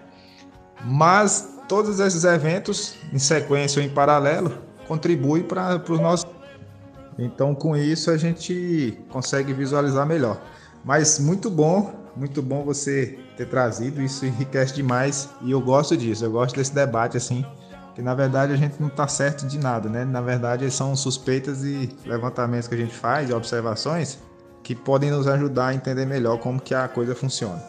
Mas 0.83 1.55
todos 1.67 1.99
esses 1.99 2.23
eventos, 2.23 2.95
em 3.13 3.19
sequência 3.19 3.81
ou 3.81 3.87
em 3.87 3.89
paralelo, 3.89 4.51
contribuem 4.87 5.43
para 5.43 5.81
os 5.89 5.99
nossos. 5.99 6.29
Então, 7.17 7.55
com 7.55 7.77
isso, 7.77 8.11
a 8.11 8.17
gente 8.17 8.99
consegue 9.09 9.53
visualizar 9.53 10.05
melhor. 10.05 10.41
Mas 10.83 11.17
muito 11.17 11.49
bom, 11.49 11.93
muito 12.15 12.41
bom 12.41 12.63
você 12.63 13.17
ter 13.37 13.47
trazido. 13.47 14.01
Isso 14.01 14.25
enriquece 14.25 14.75
demais 14.75 15.29
e 15.41 15.51
eu 15.51 15.61
gosto 15.61 15.95
disso. 15.95 16.25
Eu 16.25 16.31
gosto 16.31 16.55
desse 16.55 16.75
debate 16.75 17.17
assim, 17.17 17.45
que 17.95 18.01
na 18.01 18.13
verdade 18.13 18.51
a 18.51 18.57
gente 18.57 18.75
não 18.79 18.89
está 18.89 19.07
certo 19.07 19.47
de 19.47 19.57
nada, 19.57 19.87
né? 19.87 20.03
Na 20.03 20.19
verdade, 20.19 20.69
são 20.69 20.95
suspeitas 20.95 21.63
e 21.63 21.89
levantamentos 22.05 22.67
que 22.67 22.75
a 22.75 22.77
gente 22.77 22.93
faz, 22.93 23.31
observações 23.31 24.19
que 24.61 24.75
podem 24.75 25.11
nos 25.11 25.27
ajudar 25.27 25.67
a 25.67 25.73
entender 25.73 26.05
melhor 26.05 26.39
como 26.39 26.59
que 26.59 26.75
a 26.75 26.87
coisa 26.87 27.15
funciona. 27.15 27.63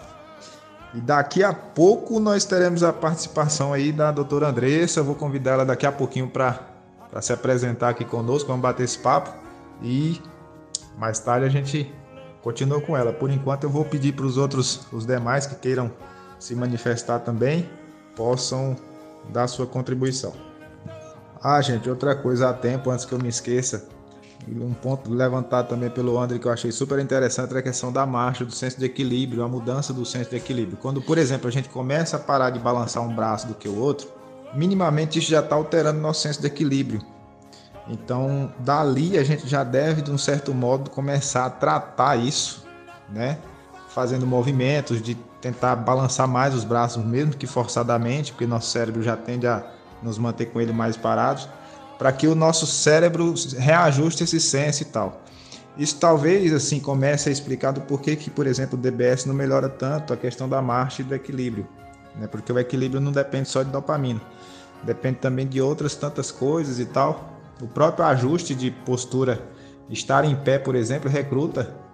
E 0.95 1.01
daqui 1.01 1.45
a 1.45 1.53
pouco 1.53 2.19
nós 2.19 2.45
teremos 2.45 2.83
a 2.83 2.93
participação 2.93 3.73
aí 3.73 3.93
da 3.93 4.11
doutora 4.11 4.49
Andressa. 4.49 5.01
Eu 5.01 5.05
vou 5.05 5.15
convidar 5.15 5.53
ela 5.53 5.65
daqui 5.65 5.87
a 5.87 5.93
pouquinho 5.93 6.29
para 6.29 6.59
se 7.21 7.33
apresentar 7.33 7.91
aqui 7.91 8.05
conosco, 8.05 8.49
vamos 8.49 8.63
bater 8.63 8.85
esse 8.85 8.99
papo. 8.99 9.31
E 9.83 10.21
mais 10.97 11.19
tarde 11.19 11.45
a 11.45 11.51
gente 11.51 11.95
continua 12.43 12.81
com 12.81 12.97
ela. 12.97 13.13
Por 13.13 13.31
enquanto 13.31 13.65
eu 13.65 13.71
vou 13.71 13.85
pedir 13.85 14.13
para 14.13 14.25
os 14.25 14.39
outros, 14.39 14.87
os 14.91 15.05
demais 15.05 15.47
que 15.47 15.55
queiram 15.55 15.93
se 16.39 16.55
manifestar 16.55 17.19
também, 17.19 17.69
possam 18.17 18.75
dar 19.31 19.47
sua 19.49 19.67
contribuição. 19.67 20.33
Ah, 21.43 21.61
gente, 21.61 21.89
outra 21.89 22.15
coisa 22.15 22.51
a 22.51 22.53
tempo, 22.53 22.91
antes 22.91 23.05
que 23.05 23.13
eu 23.13 23.19
me 23.19 23.29
esqueça, 23.29 23.87
um 24.49 24.75
ponto 24.75 25.13
levantado 25.13 25.69
também 25.69 25.91
pelo 25.91 26.19
André 26.19 26.39
que 26.39 26.47
eu 26.47 26.53
achei 26.53 26.71
super 26.71 26.99
interessante 26.99 27.55
é 27.55 27.59
a 27.59 27.63
questão 27.63 27.93
da 27.93 28.07
marcha, 28.07 28.45
do 28.45 28.53
senso 28.53 28.79
de 28.79 28.85
equilíbrio, 28.85 29.43
a 29.43 29.49
mudança 29.49 29.93
do 29.93 30.05
senso 30.05 30.31
de 30.31 30.37
equilíbrio. 30.37 30.79
Quando, 30.81 31.03
por 31.03 31.19
exemplo, 31.19 31.49
a 31.49 31.51
gente 31.51 31.69
começa 31.69 32.17
a 32.17 32.21
parar 32.21 32.51
de 32.51 32.59
balançar 32.59 33.03
um 33.03 33.15
braço 33.15 33.49
do 33.49 33.55
que 33.55 33.69
o 33.69 33.79
outro, 33.79 34.09
minimamente 34.55 35.19
isso 35.19 35.31
já 35.31 35.41
está 35.41 35.57
alterando 35.57 36.01
nosso 36.01 36.23
senso 36.23 36.41
de 36.41 36.47
equilíbrio. 36.47 37.03
Então, 37.89 38.53
dali 38.59 39.19
a 39.19 39.25
gente 39.25 39.49
já 39.49 39.63
deve, 39.63 40.03
de 40.03 40.11
um 40.11 40.19
certo 40.19 40.53
modo, 40.53 40.91
começar 40.91 41.47
a 41.47 41.51
tratar 41.51 42.17
isso, 42.17 42.67
né? 43.09 43.39
Fazendo 43.97 44.27
movimentos 44.27 45.01
de 45.01 45.15
tentar 45.41 45.75
balançar 45.75 46.29
mais 46.29 46.55
os 46.55 46.65
braços, 46.65 47.03
mesmo 47.03 47.35
que 47.35 47.47
forçadamente, 47.47 48.31
porque 48.31 48.47
nosso 48.47 48.71
cérebro 48.71 49.03
já 49.03 49.17
tende 49.17 49.47
a 49.47 49.65
nos 50.03 50.19
manter 50.19 50.53
com 50.53 50.61
ele 50.61 50.71
mais 50.71 50.99
parados, 50.99 51.49
para 51.97 52.13
que 52.13 52.27
o 52.27 52.35
nosso 52.35 52.67
cérebro 52.67 53.33
reajuste 53.57 54.23
esse 54.23 54.39
senso 54.39 54.83
e 54.83 54.85
tal. 54.85 55.23
Isso 55.79 55.97
talvez 55.99 56.53
assim 56.53 56.79
comece 56.79 57.31
a 57.31 57.33
explicar 57.33 57.71
do 57.71 57.81
porquê 57.81 58.17
que, 58.17 58.29
por 58.29 58.47
exemplo, 58.47 58.79
o 58.79 58.83
DBS 58.83 59.25
não 59.25 59.35
melhora 59.35 59.67
tanto 59.67 60.13
a 60.13 60.17
questão 60.19 60.47
da 60.47 60.61
marcha 60.61 61.01
e 61.01 61.05
do 61.07 61.15
equilíbrio, 61.15 61.67
né? 62.17 62.27
Porque 62.27 62.53
o 62.53 62.59
equilíbrio 62.59 63.01
não 63.01 63.13
depende 63.13 63.49
só 63.49 63.63
de 63.63 63.71
dopamina, 63.71 64.21
depende 64.83 65.21
também 65.21 65.47
de 65.47 65.59
outras 65.59 65.95
tantas 65.95 66.31
coisas 66.31 66.79
e 66.79 66.85
tal. 66.85 67.33
O 67.63 67.67
próprio 67.67 68.05
ajuste 68.05 68.55
de 68.55 68.71
postura, 68.71 69.41
estar 69.89 70.23
em 70.27 70.37
pé, 70.37 70.59
por 70.59 70.75
exemplo, 70.75 71.09
recruta 71.09 71.86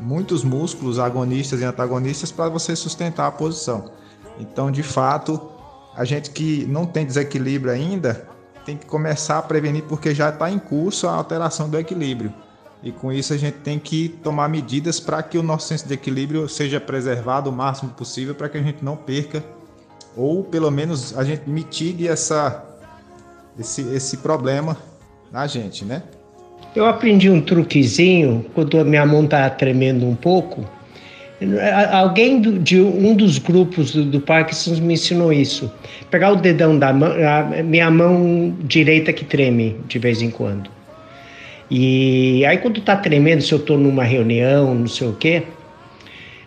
muitos 0.00 0.44
músculos 0.44 0.98
agonistas 0.98 1.60
e 1.60 1.64
antagonistas 1.64 2.30
para 2.30 2.48
você 2.48 2.74
sustentar 2.76 3.26
a 3.26 3.30
posição. 3.30 3.90
Então, 4.38 4.70
de 4.70 4.82
fato, 4.82 5.50
a 5.94 6.04
gente 6.04 6.30
que 6.30 6.64
não 6.66 6.86
tem 6.86 7.04
desequilíbrio 7.04 7.72
ainda 7.72 8.28
tem 8.64 8.76
que 8.76 8.86
começar 8.86 9.38
a 9.38 9.42
prevenir 9.42 9.84
porque 9.84 10.14
já 10.14 10.28
está 10.28 10.50
em 10.50 10.58
curso 10.58 11.08
a 11.08 11.12
alteração 11.12 11.68
do 11.68 11.78
equilíbrio. 11.78 12.32
E 12.82 12.92
com 12.92 13.12
isso 13.12 13.32
a 13.32 13.36
gente 13.36 13.58
tem 13.58 13.78
que 13.78 14.08
tomar 14.08 14.48
medidas 14.48 15.00
para 15.00 15.22
que 15.22 15.36
o 15.36 15.42
nosso 15.42 15.66
senso 15.66 15.88
de 15.88 15.94
equilíbrio 15.94 16.48
seja 16.48 16.78
preservado 16.78 17.50
o 17.50 17.52
máximo 17.52 17.90
possível 17.90 18.34
para 18.34 18.48
que 18.48 18.58
a 18.58 18.62
gente 18.62 18.84
não 18.84 18.96
perca 18.96 19.42
ou 20.16 20.42
pelo 20.42 20.70
menos 20.70 21.16
a 21.16 21.24
gente 21.24 21.48
mitigue 21.48 22.08
essa, 22.08 22.64
esse, 23.58 23.82
esse 23.82 24.16
problema 24.18 24.76
na 25.30 25.46
gente, 25.46 25.84
né? 25.84 26.02
Eu 26.76 26.86
aprendi 26.86 27.28
um 27.28 27.40
truquezinho 27.40 28.44
quando 28.54 28.78
a 28.78 28.84
minha 28.84 29.04
mão 29.04 29.26
tá 29.26 29.48
tremendo 29.50 30.06
um 30.06 30.14
pouco. 30.14 30.64
Alguém 31.92 32.40
do, 32.40 32.58
de 32.58 32.80
um 32.80 33.14
dos 33.14 33.38
grupos 33.38 33.92
do, 33.92 34.04
do 34.04 34.20
Parkinson 34.20 34.74
me 34.82 34.94
ensinou 34.94 35.32
isso. 35.32 35.72
Pegar 36.10 36.32
o 36.32 36.36
dedão 36.36 36.78
da 36.78 36.92
mão, 36.92 37.12
a 37.12 37.62
minha 37.62 37.90
mão 37.90 38.54
direita 38.60 39.12
que 39.12 39.24
treme 39.24 39.76
de 39.86 39.98
vez 39.98 40.20
em 40.20 40.30
quando. 40.30 40.68
E 41.70 42.44
aí 42.46 42.58
quando 42.58 42.80
tá 42.80 42.96
tremendo, 42.96 43.42
se 43.42 43.52
eu 43.52 43.58
tô 43.58 43.76
numa 43.76 44.02
reunião, 44.02 44.74
não 44.74 44.88
sei 44.88 45.08
o 45.08 45.12
quê, 45.12 45.44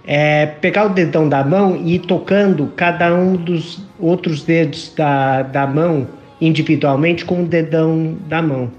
é 0.05 0.45
pegar 0.45 0.87
o 0.87 0.89
dedão 0.89 1.29
da 1.29 1.43
mão 1.43 1.79
e 1.83 1.95
ir 1.95 1.99
tocando 1.99 2.67
cada 2.75 3.13
um 3.13 3.35
dos 3.35 3.81
outros 3.99 4.43
dedos 4.43 4.93
da, 4.95 5.43
da 5.43 5.67
mão 5.67 6.07
individualmente 6.39 7.23
com 7.23 7.43
o 7.43 7.45
dedão 7.45 8.17
da 8.27 8.41
mão. 8.41 8.71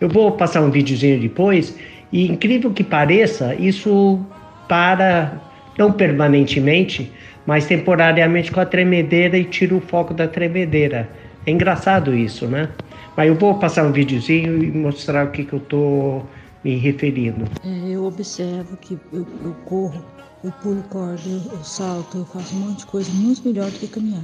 Eu 0.00 0.08
vou 0.08 0.32
passar 0.32 0.62
um 0.62 0.70
videozinho 0.70 1.20
depois 1.20 1.74
e 2.12 2.26
incrível 2.26 2.70
que 2.70 2.84
pareça, 2.84 3.54
isso 3.56 4.20
para 4.68 5.40
não 5.78 5.92
permanentemente, 5.92 7.10
mas 7.46 7.66
temporariamente 7.66 8.50
com 8.50 8.60
a 8.60 8.66
tremedeira 8.66 9.38
e 9.38 9.44
tira 9.44 9.74
o 9.74 9.80
foco 9.80 10.12
da 10.12 10.28
tremedeira. 10.28 11.08
É 11.46 11.50
engraçado 11.50 12.14
isso, 12.14 12.46
né? 12.46 12.68
Mas 13.16 13.28
eu 13.28 13.34
vou 13.34 13.54
passar 13.54 13.84
um 13.84 13.92
videozinho 13.92 14.62
e 14.62 14.70
mostrar 14.70 15.26
o 15.26 15.30
que, 15.30 15.44
que 15.44 15.52
eu 15.52 15.60
tô 15.60 16.22
me 16.62 16.76
referindo. 16.76 17.44
É, 17.64 17.90
eu 17.90 18.04
observo 18.04 18.76
que 18.76 18.98
eu, 19.12 19.26
eu 19.44 19.54
corro, 19.64 20.04
eu 20.44 20.52
pulo 20.62 20.82
corda, 20.90 21.22
eu, 21.26 21.64
salto, 21.64 22.18
eu 22.18 22.24
faço 22.26 22.54
um 22.54 22.60
monte 22.60 22.78
de 22.78 22.86
coisa 22.86 23.10
muito 23.12 23.42
melhor 23.46 23.70
do 23.70 23.78
que 23.78 23.88
caminhar. 23.88 24.22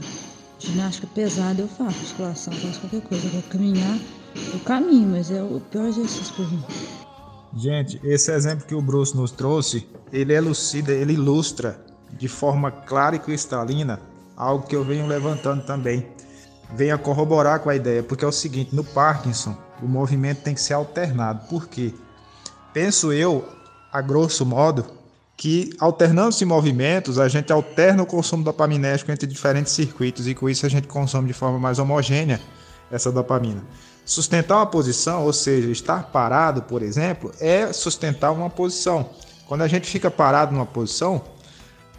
Ginástica 0.59 1.09
pesada 1.15 1.61
eu 1.61 1.69
faço, 1.69 1.99
musculação, 2.01 2.53
faço 2.53 2.81
qualquer 2.81 3.01
coisa. 3.03 3.27
Agora 3.27 3.43
caminhar, 3.49 3.99
eu 4.53 4.61
caminho, 4.61 5.09
mas 5.11 5.31
é 5.31 5.43
o 5.43 5.61
pior 5.61 5.87
exercício 5.87 6.35
para 6.35 6.45
mim. 6.47 6.65
Gente, 7.57 8.01
esse 8.03 8.33
exemplo 8.33 8.67
que 8.67 8.75
o 8.75 8.83
Bruce 8.83 9.17
nos 9.17 9.31
trouxe, 9.31 9.87
ele 10.13 10.33
elucida, 10.33 10.93
ele 10.93 11.13
ilustra 11.13 11.81
de 12.13 12.29
forma 12.29 12.71
clara 12.71 13.17
e 13.17 13.19
cristalina 13.19 14.01
algo 14.37 14.67
que 14.67 14.75
eu 14.75 14.85
venho 14.85 15.07
levantando 15.07 15.65
também. 15.65 16.07
Venha 16.75 16.99
corroborar 16.99 17.61
com 17.61 17.71
a 17.71 17.77
ideia, 17.77 18.03
porque 18.03 18.25
é 18.25 18.29
o 18.29 18.33
seguinte, 18.33 18.75
no 18.75 18.83
Parkinson, 18.83 19.57
o 19.83 19.87
movimento 19.87 20.43
tem 20.43 20.55
que 20.55 20.61
ser 20.61 20.75
alternado. 20.75 21.47
Por 21.49 21.69
quê? 21.69 21.95
Penso 22.73 23.13
eu, 23.13 23.49
a 23.93 24.01
grosso 24.01 24.45
modo, 24.45 24.85
que 25.37 25.71
alternando-se 25.79 26.45
movimentos, 26.45 27.19
a 27.19 27.29
gente 27.29 27.53
alterna 27.53 28.03
o 28.03 28.07
consumo 28.07 28.43
dopaminérgico 28.43 29.13
entre 29.13 29.27
diferentes 29.27 29.73
circuitos 29.73 30.27
e 30.27 30.35
com 30.35 30.49
isso 30.49 30.67
a 30.67 30.69
gente 30.69 30.89
consome 30.89 31.29
de 31.29 31.35
forma 31.35 31.59
mais 31.59 31.79
homogênea 31.79 32.41
essa 32.91 33.11
dopamina. 33.11 33.63
Sustentar 34.05 34.57
uma 34.57 34.67
posição, 34.67 35.25
ou 35.25 35.33
seja, 35.33 35.71
estar 35.71 36.05
parado, 36.05 36.63
por 36.63 36.83
exemplo, 36.83 37.33
é 37.41 37.73
sustentar 37.73 38.33
uma 38.33 38.51
posição. 38.51 39.09
Quando 39.47 39.63
a 39.63 39.69
gente 39.69 39.89
fica 39.89 40.11
parado 40.11 40.53
numa 40.53 40.67
posição, 40.67 41.23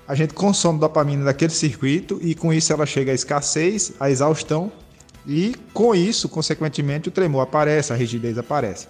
a 0.08 0.14
gente 0.14 0.34
consome 0.34 0.80
dopamina 0.80 1.26
daquele 1.26 1.52
circuito 1.52 2.20
e 2.22 2.36
com 2.36 2.54
isso 2.54 2.72
ela 2.72 2.86
chega 2.86 3.12
à 3.12 3.16
escassez, 3.16 3.94
à 4.00 4.10
exaustão 4.10 4.72
e 5.26 5.56
com 5.74 5.96
isso, 5.96 6.30
consequentemente, 6.30 7.10
o 7.10 7.12
tremor 7.12 7.42
aparece, 7.42 7.92
a 7.92 7.96
rigidez 7.96 8.38
aparece. 8.38 8.88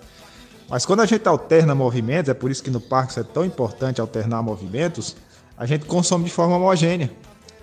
Mas 0.70 0.86
quando 0.86 1.02
a 1.02 1.06
gente 1.06 1.28
alterna 1.28 1.74
movimentos, 1.74 2.30
é 2.30 2.34
por 2.34 2.52
isso 2.52 2.64
que 2.64 2.72
no 2.72 2.82
Parkinson 2.82 3.22
é 3.22 3.24
tão 3.24 3.46
importante 3.46 4.02
alternar 4.02 4.42
movimentos, 4.42 5.16
a 5.58 5.66
gente 5.66 5.86
consome 5.86 6.26
de 6.26 6.32
forma 6.32 6.58
homogênea. 6.58 7.12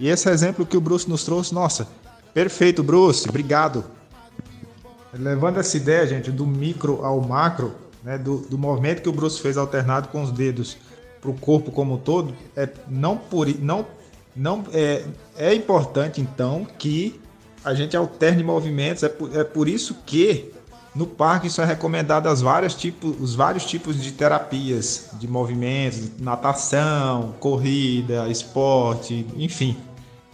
E 0.00 0.08
esse 0.08 0.28
exemplo 0.30 0.64
que 0.64 0.76
o 0.76 0.80
Bruce 0.80 1.08
nos 1.08 1.24
trouxe, 1.24 1.52
nossa, 1.52 1.86
perfeito, 2.32 2.82
Bruce, 2.82 3.28
obrigado. 3.28 3.84
Levando 5.12 5.58
essa 5.58 5.76
ideia, 5.76 6.06
gente, 6.06 6.30
do 6.30 6.46
micro 6.46 7.04
ao 7.04 7.20
macro, 7.20 7.74
né, 8.02 8.16
do, 8.18 8.38
do 8.38 8.56
movimento 8.58 9.02
que 9.02 9.08
o 9.08 9.12
Bruce 9.12 9.40
fez 9.40 9.56
alternado 9.56 10.08
com 10.08 10.22
os 10.22 10.30
dedos 10.30 10.76
para 11.20 11.30
o 11.30 11.34
corpo 11.34 11.70
como 11.70 11.94
um 11.94 11.98
todo, 11.98 12.34
é, 12.56 12.68
não 12.88 13.16
por, 13.16 13.46
não, 13.60 13.86
não, 14.34 14.64
é, 14.72 15.04
é 15.36 15.54
importante 15.54 16.20
então 16.20 16.66
que 16.78 17.20
a 17.64 17.74
gente 17.74 17.96
alterne 17.96 18.42
movimentos. 18.42 19.02
É 19.02 19.08
por, 19.08 19.36
é 19.36 19.44
por 19.44 19.68
isso 19.68 19.98
que 20.04 20.52
no 20.94 21.06
Parkinson 21.06 21.62
é 21.62 21.64
recomendado 21.64 22.26
as 22.26 22.40
várias 22.40 22.74
tipos, 22.74 23.14
os 23.20 23.34
vários 23.34 23.64
tipos 23.64 24.00
de 24.00 24.12
terapias 24.12 25.10
de 25.14 25.26
movimentos, 25.26 26.10
natação, 26.18 27.34
corrida, 27.40 28.28
esporte, 28.28 29.26
enfim. 29.36 29.76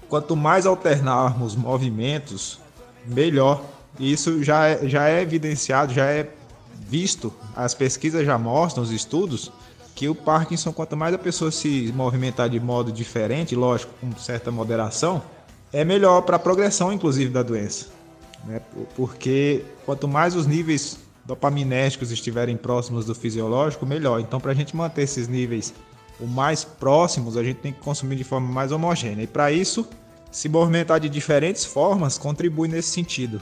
Quanto 0.09 0.35
mais 0.35 0.67
alternarmos 0.67 1.55
movimentos, 1.55 2.59
melhor. 3.07 3.63
Isso 3.99 4.43
já 4.43 4.67
é, 4.67 4.89
já 4.89 5.09
é 5.09 5.23
evidenciado, 5.23 5.93
já 5.93 6.07
é 6.07 6.29
visto. 6.81 7.33
As 7.55 7.75
pesquisas 7.75 8.25
já 8.25 8.39
mostram, 8.39 8.83
os 8.83 8.91
estudos, 8.93 9.51
que 9.95 10.09
o 10.09 10.15
Parkinson, 10.15 10.73
quanto 10.73 10.97
mais 10.97 11.15
a 11.15 11.19
pessoa 11.19 11.51
se 11.51 11.93
movimentar 11.95 12.49
de 12.49 12.61
modo 12.61 12.93
diferente, 12.93 13.57
lógico, 13.57 13.93
com 14.01 14.17
certa 14.17 14.51
moderação, 14.51 15.23
é 15.73 15.85
melhor 15.85 16.23
para 16.23 16.37
a 16.37 16.39
progressão, 16.39 16.93
inclusive, 16.93 17.31
da 17.31 17.43
doença 17.43 17.99
né? 18.45 18.61
Porque 18.97 19.65
quanto 19.85 20.07
mais 20.07 20.35
os 20.35 20.47
níveis 20.47 20.99
dopaminérgicos 21.25 22.11
estiverem 22.11 22.57
próximos 22.57 23.05
do 23.05 23.15
fisiológico, 23.15 23.85
melhor. 23.85 24.21
Então, 24.21 24.41
para 24.41 24.53
a 24.53 24.55
gente 24.55 24.75
manter 24.75 25.03
esses 25.03 25.29
níveis 25.29 25.75
o 26.19 26.27
mais 26.27 26.65
próximos, 26.65 27.37
a 27.37 27.45
gente 27.45 27.59
tem 27.59 27.73
que 27.73 27.81
consumir 27.81 28.17
de 28.17 28.25
forma 28.25 28.51
mais 28.51 28.73
homogênea. 28.73 29.23
E 29.23 29.27
para 29.27 29.53
isso, 29.53 29.87
se 30.33 30.49
movimentar 30.49 30.99
de 30.99 31.09
diferentes 31.09 31.65
formas 31.65 32.19
contribui 32.19 32.67
nesse 32.67 32.89
sentido. 32.89 33.41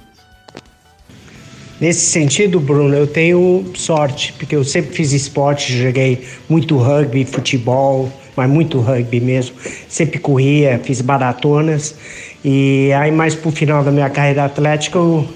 Nesse 1.79 2.07
sentido, 2.07 2.59
Bruno, 2.59 2.95
eu 2.95 3.07
tenho 3.07 3.65
sorte, 3.75 4.33
porque 4.33 4.57
eu 4.57 4.65
sempre 4.65 4.97
fiz 4.97 5.13
esporte, 5.13 5.77
joguei 5.77 6.23
muito 6.49 6.77
rugby, 6.79 7.27
futebol, 7.27 8.11
mas 8.35 8.49
muito 8.49 8.81
rugby 8.81 9.21
mesmo. 9.21 9.57
Sempre 9.87 10.19
corria, 10.19 10.81
fiz 10.83 11.03
maratonas. 11.03 11.95
E 12.43 12.91
aí, 12.95 13.13
mais 13.13 13.35
pro 13.35 13.51
final 13.51 13.85
da 13.85 13.91
minha 13.91 14.09
carreira 14.09 14.45
atlética, 14.45 14.97
eu 14.97 15.29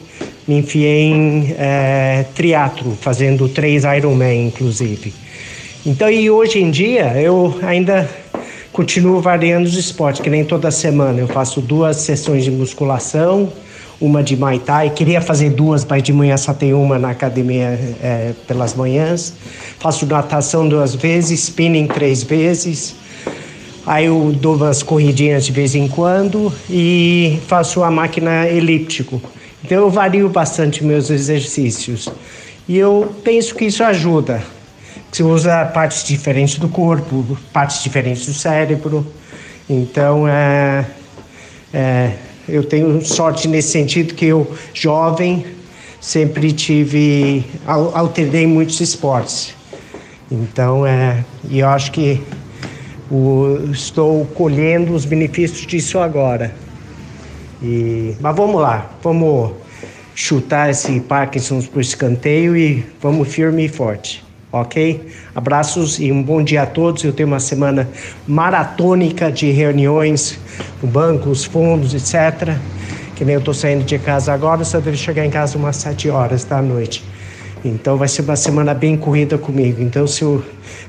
me 0.48 0.56
enfiei 0.58 1.02
em 1.02 1.54
é, 1.58 2.24
triatlo, 2.34 2.96
fazendo 2.98 3.46
três 3.46 3.84
Ironman, 3.84 4.46
inclusive. 4.46 5.12
Então, 5.84 6.10
e 6.10 6.30
hoje 6.30 6.58
em 6.58 6.70
dia, 6.70 7.20
eu 7.20 7.58
ainda 7.62 8.08
continuo 8.72 9.20
variando 9.20 9.66
os 9.66 9.76
esportes, 9.76 10.22
que 10.22 10.30
nem 10.30 10.44
toda 10.44 10.70
semana. 10.70 11.20
Eu 11.20 11.28
faço 11.28 11.60
duas 11.60 11.98
sessões 11.98 12.44
de 12.44 12.50
musculação, 12.50 13.52
uma 14.00 14.22
de 14.22 14.36
Muay 14.36 14.58
Thai. 14.58 14.90
Queria 14.90 15.20
fazer 15.20 15.50
duas, 15.50 15.84
mas 15.84 16.02
de 16.02 16.12
manhã 16.12 16.36
só 16.36 16.54
tem 16.54 16.72
uma 16.72 16.98
na 16.98 17.10
academia 17.10 17.78
é, 18.02 18.32
pelas 18.48 18.74
manhãs. 18.74 19.34
Faço 19.78 20.06
natação 20.06 20.66
duas 20.68 20.94
vezes, 20.94 21.40
spinning 21.40 21.86
três 21.86 22.22
vezes. 22.22 22.96
Aí 23.86 24.06
eu 24.06 24.32
dou 24.40 24.56
umas 24.56 24.82
corridinhas 24.82 25.44
de 25.44 25.52
vez 25.52 25.74
em 25.74 25.88
quando 25.88 26.52
e 26.68 27.38
faço 27.46 27.82
a 27.82 27.90
máquina 27.90 28.46
elíptico. 28.48 29.20
Então 29.62 29.78
eu 29.78 29.90
vario 29.90 30.28
bastante 30.28 30.82
meus 30.82 31.10
exercícios. 31.10 32.08
E 32.68 32.78
eu 32.78 33.14
penso 33.22 33.54
que 33.54 33.66
isso 33.66 33.82
ajuda. 33.82 34.42
Você 35.10 35.22
usa 35.22 35.64
partes 35.66 36.04
diferentes 36.04 36.58
do 36.58 36.68
corpo, 36.68 37.36
partes 37.52 37.82
diferentes 37.82 38.26
do 38.26 38.32
cérebro. 38.32 39.04
Então 39.68 40.26
é, 40.26 40.86
é, 41.74 42.12
eu 42.50 42.64
tenho 42.64 43.04
sorte 43.04 43.48
nesse 43.48 43.70
sentido 43.70 44.14
que 44.14 44.26
eu, 44.26 44.50
jovem, 44.74 45.44
sempre 46.00 46.52
tive, 46.52 47.44
alternei 47.66 48.46
muitos 48.46 48.80
esportes. 48.80 49.54
Então, 50.30 50.86
é, 50.86 51.24
e 51.48 51.58
eu 51.60 51.68
acho 51.68 51.90
que 51.92 52.20
o, 53.10 53.70
estou 53.72 54.24
colhendo 54.26 54.94
os 54.94 55.04
benefícios 55.04 55.66
disso 55.66 55.98
agora. 55.98 56.54
E, 57.62 58.14
mas 58.20 58.34
vamos 58.34 58.60
lá, 58.60 58.90
vamos 59.02 59.52
chutar 60.14 60.70
esse 60.70 61.00
Parkinson 61.00 61.62
o 61.74 61.80
escanteio 61.80 62.56
e 62.56 62.84
vamos 63.00 63.28
firme 63.28 63.64
e 63.64 63.68
forte. 63.68 64.29
Ok? 64.52 65.06
Abraços 65.34 66.00
e 66.00 66.10
um 66.10 66.22
bom 66.22 66.42
dia 66.42 66.62
a 66.62 66.66
todos. 66.66 67.04
Eu 67.04 67.12
tenho 67.12 67.28
uma 67.28 67.38
semana 67.38 67.88
maratônica 68.26 69.30
de 69.30 69.50
reuniões 69.50 70.38
no 70.82 70.88
banco, 70.88 71.30
os 71.30 71.44
fundos, 71.44 71.94
etc. 71.94 72.56
Que 73.14 73.24
nem 73.24 73.34
eu 73.34 73.38
estou 73.38 73.54
saindo 73.54 73.84
de 73.84 73.98
casa 73.98 74.32
agora, 74.32 74.64
só 74.64 74.80
devo 74.80 74.96
chegar 74.96 75.24
em 75.24 75.30
casa 75.30 75.56
umas 75.56 75.76
sete 75.76 76.08
horas 76.08 76.44
da 76.44 76.60
noite. 76.60 77.04
Então 77.64 77.96
vai 77.96 78.08
ser 78.08 78.22
uma 78.22 78.36
semana 78.36 78.74
bem 78.74 78.96
corrida 78.96 79.36
comigo. 79.38 79.82
Então 79.82 80.06
se 80.06 80.22
eu 80.22 80.42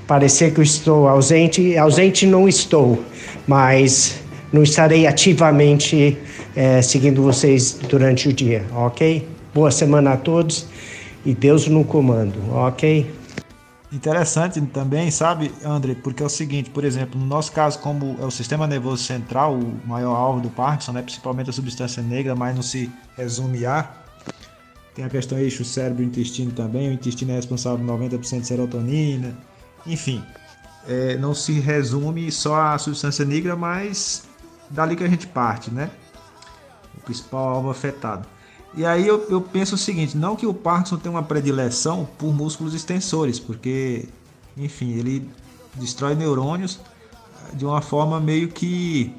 parecer 0.07 0.53
que 0.53 0.59
eu 0.59 0.63
estou 0.63 1.07
ausente, 1.07 1.77
ausente 1.77 2.25
não 2.25 2.47
estou, 2.47 3.03
mas 3.45 4.21
não 4.51 4.63
estarei 4.63 5.05
ativamente 5.05 6.17
é, 6.55 6.81
seguindo 6.81 7.21
vocês 7.21 7.77
durante 7.87 8.27
o 8.27 8.33
dia, 8.33 8.63
ok? 8.73 9.27
Boa 9.53 9.71
semana 9.71 10.13
a 10.13 10.17
todos 10.17 10.65
e 11.25 11.33
Deus 11.33 11.67
no 11.67 11.83
comando, 11.83 12.35
ok? 12.51 13.05
Interessante 13.91 14.61
também, 14.67 15.11
sabe, 15.11 15.51
André, 15.65 15.95
porque 15.95 16.23
é 16.23 16.25
o 16.25 16.29
seguinte, 16.29 16.69
por 16.69 16.85
exemplo, 16.85 17.19
no 17.19 17.25
nosso 17.25 17.51
caso, 17.51 17.77
como 17.79 18.17
é 18.21 18.25
o 18.25 18.31
sistema 18.31 18.65
nervoso 18.65 19.03
central, 19.03 19.53
o 19.53 19.81
maior 19.85 20.15
alvo 20.15 20.39
do 20.39 20.49
Parkinson, 20.49 20.93
né, 20.93 21.01
principalmente 21.01 21.49
a 21.49 21.53
substância 21.53 22.01
negra, 22.01 22.33
mas 22.33 22.55
não 22.55 22.63
se 22.63 22.89
resume 23.17 23.65
a. 23.65 23.91
Tem 24.95 25.03
a 25.03 25.09
questão 25.09 25.37
eixo 25.37 25.65
cérebro-intestino 25.65 26.53
também, 26.53 26.89
o 26.89 26.93
intestino 26.93 27.31
é 27.31 27.35
responsável 27.35 27.85
por 27.85 27.99
90% 27.99 28.39
de 28.39 28.47
serotonina, 28.47 29.37
enfim, 29.85 30.23
é, 30.87 31.17
não 31.17 31.33
se 31.33 31.59
resume 31.59 32.31
só 32.31 32.61
a 32.61 32.77
substância 32.77 33.25
negra, 33.25 33.57
mas 33.57 34.23
dali 34.69 34.95
que 34.95 35.03
a 35.03 35.07
gente 35.09 35.27
parte, 35.27 35.69
né? 35.69 35.91
O 36.97 37.01
principal 37.01 37.49
alvo 37.49 37.69
afetado. 37.69 38.25
E 38.73 38.85
aí 38.85 39.05
eu, 39.05 39.27
eu 39.29 39.41
penso 39.41 39.75
o 39.75 39.77
seguinte, 39.77 40.17
não 40.17 40.35
que 40.35 40.45
o 40.45 40.53
Parkinson 40.53 40.97
tenha 40.97 41.13
uma 41.13 41.23
predileção 41.23 42.07
por 42.17 42.33
músculos 42.33 42.73
extensores, 42.73 43.39
porque, 43.39 44.07
enfim, 44.55 44.91
ele 44.91 45.29
destrói 45.75 46.15
neurônios 46.15 46.79
de 47.53 47.65
uma 47.65 47.81
forma 47.81 48.19
meio 48.19 48.47
que 48.47 49.13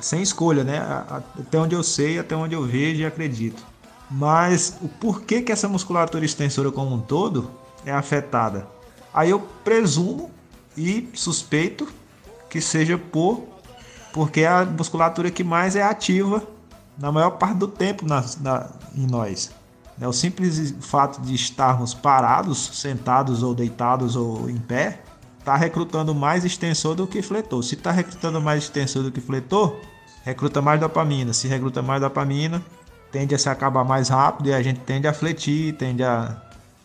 sem 0.00 0.22
escolha, 0.22 0.64
né? 0.64 0.78
Até 0.78 1.58
onde 1.58 1.74
eu 1.74 1.82
sei, 1.82 2.18
até 2.18 2.34
onde 2.34 2.54
eu 2.54 2.64
vejo 2.64 3.00
e 3.00 3.06
acredito. 3.06 3.62
Mas 4.10 4.76
o 4.82 4.88
porquê 4.88 5.40
que 5.40 5.52
essa 5.52 5.68
musculatura 5.68 6.24
extensora 6.24 6.70
como 6.70 6.94
um 6.94 7.00
todo 7.00 7.50
é 7.84 7.92
afetada? 7.92 8.66
Aí 9.14 9.30
eu 9.30 9.40
presumo 9.64 10.30
e 10.76 11.08
suspeito 11.14 11.88
que 12.50 12.60
seja 12.60 12.98
por 12.98 13.44
porque 14.12 14.40
é 14.40 14.48
a 14.48 14.64
musculatura 14.64 15.30
que 15.30 15.44
mais 15.44 15.76
é 15.76 15.82
ativa 15.82 16.42
na 16.98 17.12
maior 17.12 17.30
parte 17.32 17.58
do 17.58 17.68
tempo 17.68 18.06
na, 18.06 18.24
na, 18.40 18.68
em 18.94 19.06
nós. 19.06 19.50
É 20.00 20.06
o 20.06 20.12
simples 20.12 20.74
fato 20.80 21.20
de 21.22 21.34
estarmos 21.34 21.94
parados, 21.94 22.70
sentados 22.74 23.42
ou 23.42 23.54
deitados 23.54 24.14
ou 24.14 24.48
em 24.50 24.58
pé, 24.58 25.00
está 25.38 25.56
recrutando 25.56 26.14
mais 26.14 26.44
extensor 26.44 26.94
do 26.94 27.06
que 27.06 27.22
fletor. 27.22 27.62
Se 27.62 27.74
está 27.74 27.90
recrutando 27.90 28.40
mais 28.40 28.64
extensor 28.64 29.02
do 29.02 29.12
que 29.12 29.20
fletor, 29.20 29.80
recruta 30.24 30.60
mais 30.60 30.80
dopamina. 30.80 31.32
Se 31.32 31.48
recruta 31.48 31.80
mais 31.80 32.00
dopamina, 32.00 32.62
tende 33.10 33.34
a 33.34 33.38
se 33.38 33.48
acabar 33.48 33.84
mais 33.84 34.08
rápido 34.08 34.48
e 34.48 34.54
a 34.54 34.62
gente 34.62 34.80
tende 34.80 35.06
a 35.06 35.14
fletir, 35.14 35.74
tende 35.76 36.02
a 36.02 36.36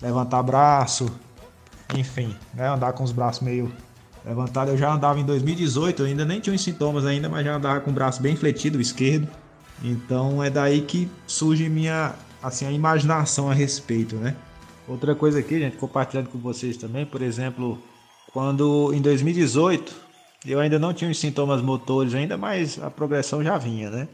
levantar 0.01 0.41
braço, 0.43 1.09
enfim, 1.95 2.35
né? 2.53 2.69
andar 2.69 2.93
com 2.93 3.03
os 3.03 3.11
braços 3.11 3.41
meio 3.41 3.71
levantados. 4.23 4.73
Eu 4.73 4.77
já 4.77 4.93
andava 4.93 5.19
em 5.19 5.25
2018, 5.25 6.03
eu 6.03 6.05
ainda 6.05 6.23
nem 6.23 6.39
tinha 6.39 6.55
os 6.55 6.63
sintomas 6.63 7.05
ainda, 7.05 7.27
mas 7.27 7.43
já 7.45 7.55
andava 7.55 7.79
com 7.81 7.89
o 7.89 7.93
braço 7.93 8.21
bem 8.21 8.35
fletido, 8.35 8.79
esquerdo. 8.79 9.27
Então 9.83 10.43
é 10.43 10.49
daí 10.49 10.81
que 10.81 11.09
surge 11.25 11.67
minha 11.69 12.13
assim 12.41 12.65
a 12.65 12.71
imaginação 12.71 13.49
a 13.49 13.53
respeito, 13.53 14.15
né? 14.15 14.35
Outra 14.87 15.15
coisa 15.15 15.39
aqui, 15.39 15.59
gente, 15.59 15.77
compartilhando 15.77 16.29
com 16.29 16.39
vocês 16.39 16.75
também, 16.75 17.05
por 17.05 17.21
exemplo, 17.21 17.77
quando 18.33 18.91
em 18.93 19.01
2018 19.01 19.93
eu 20.45 20.59
ainda 20.59 20.79
não 20.79 20.93
tinha 20.93 21.09
os 21.09 21.19
sintomas 21.19 21.61
motores 21.61 22.13
ainda, 22.13 22.37
mas 22.37 22.81
a 22.81 22.89
progressão 22.89 23.43
já 23.43 23.57
vinha, 23.57 23.89
né? 23.89 24.07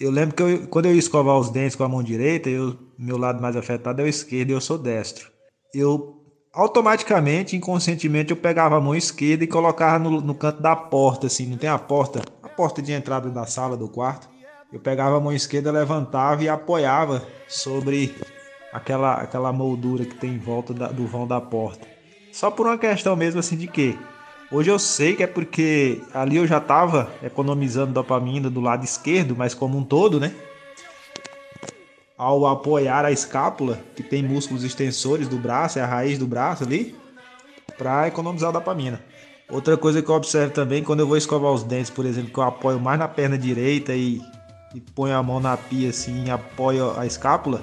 Eu 0.00 0.10
lembro 0.10 0.34
que 0.34 0.42
eu, 0.42 0.66
quando 0.66 0.86
eu 0.86 0.92
ia 0.92 0.98
escovar 0.98 1.38
os 1.38 1.50
dentes 1.50 1.76
com 1.76 1.84
a 1.84 1.88
mão 1.88 2.02
direita, 2.02 2.50
eu, 2.50 2.76
meu 2.98 3.16
lado 3.16 3.40
mais 3.40 3.56
afetado 3.56 4.02
é 4.02 4.04
o 4.04 4.08
esquerdo 4.08 4.50
e 4.50 4.52
eu 4.52 4.60
sou 4.60 4.76
destro. 4.76 5.30
Eu 5.74 6.20
automaticamente, 6.52 7.56
inconscientemente, 7.56 8.30
eu 8.30 8.36
pegava 8.36 8.76
a 8.76 8.80
mão 8.80 8.94
esquerda 8.94 9.44
e 9.44 9.46
colocava 9.46 9.98
no, 9.98 10.20
no 10.20 10.34
canto 10.34 10.60
da 10.60 10.76
porta, 10.76 11.28
assim, 11.28 11.46
não 11.46 11.56
tem 11.56 11.70
a 11.70 11.78
porta, 11.78 12.20
a 12.42 12.48
porta 12.48 12.82
de 12.82 12.92
entrada 12.92 13.30
da 13.30 13.46
sala 13.46 13.76
do 13.76 13.88
quarto. 13.88 14.28
Eu 14.72 14.80
pegava 14.80 15.18
a 15.18 15.20
mão 15.20 15.34
esquerda, 15.34 15.70
levantava 15.70 16.42
e 16.42 16.48
apoiava 16.48 17.22
sobre 17.46 18.16
aquela, 18.72 19.16
aquela 19.16 19.52
moldura 19.52 20.06
que 20.06 20.14
tem 20.14 20.30
em 20.30 20.38
volta 20.38 20.72
da, 20.72 20.88
do 20.88 21.06
vão 21.06 21.26
da 21.26 21.38
porta. 21.40 21.86
Só 22.32 22.50
por 22.50 22.66
uma 22.66 22.78
questão 22.78 23.14
mesmo 23.14 23.38
assim 23.38 23.56
de 23.56 23.66
que 23.66 23.98
hoje 24.50 24.70
eu 24.70 24.78
sei 24.78 25.14
que 25.14 25.22
é 25.22 25.26
porque 25.26 26.00
ali 26.14 26.38
eu 26.38 26.46
já 26.46 26.56
estava 26.56 27.12
economizando 27.22 27.92
dopamina 27.92 28.48
do 28.48 28.62
lado 28.62 28.82
esquerdo, 28.82 29.36
mas 29.36 29.52
como 29.52 29.76
um 29.76 29.84
todo, 29.84 30.18
né? 30.18 30.34
Ao 32.16 32.46
apoiar 32.46 33.04
a 33.04 33.12
escápula, 33.12 33.78
que 33.94 34.02
tem 34.02 34.22
músculos 34.22 34.64
extensores 34.64 35.28
do 35.28 35.36
braço, 35.36 35.78
é 35.78 35.82
a 35.82 35.86
raiz 35.86 36.18
do 36.18 36.26
braço 36.26 36.64
ali, 36.64 36.96
para 37.76 38.08
economizar 38.08 38.50
dopamina. 38.50 39.04
Outra 39.50 39.76
coisa 39.76 40.00
que 40.00 40.08
eu 40.08 40.14
observo 40.14 40.54
também, 40.54 40.82
quando 40.82 41.00
eu 41.00 41.06
vou 41.06 41.16
escovar 41.18 41.52
os 41.52 41.62
dentes, 41.62 41.90
por 41.90 42.06
exemplo, 42.06 42.32
que 42.32 42.38
eu 42.38 42.44
apoio 42.44 42.80
mais 42.80 42.98
na 42.98 43.08
perna 43.08 43.36
direita 43.36 43.94
e 43.94 44.22
e 44.74 44.80
põe 44.80 45.12
a 45.12 45.22
mão 45.22 45.40
na 45.40 45.56
pia 45.56 45.90
assim 45.90 46.24
e 46.26 46.30
apoia 46.30 46.98
a 46.98 47.06
escápula, 47.06 47.62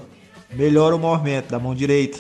melhora 0.52 0.95
o 0.95 1.00
movimento 1.00 1.50
da 1.50 1.60
mão 1.60 1.74
direita. 1.74 2.19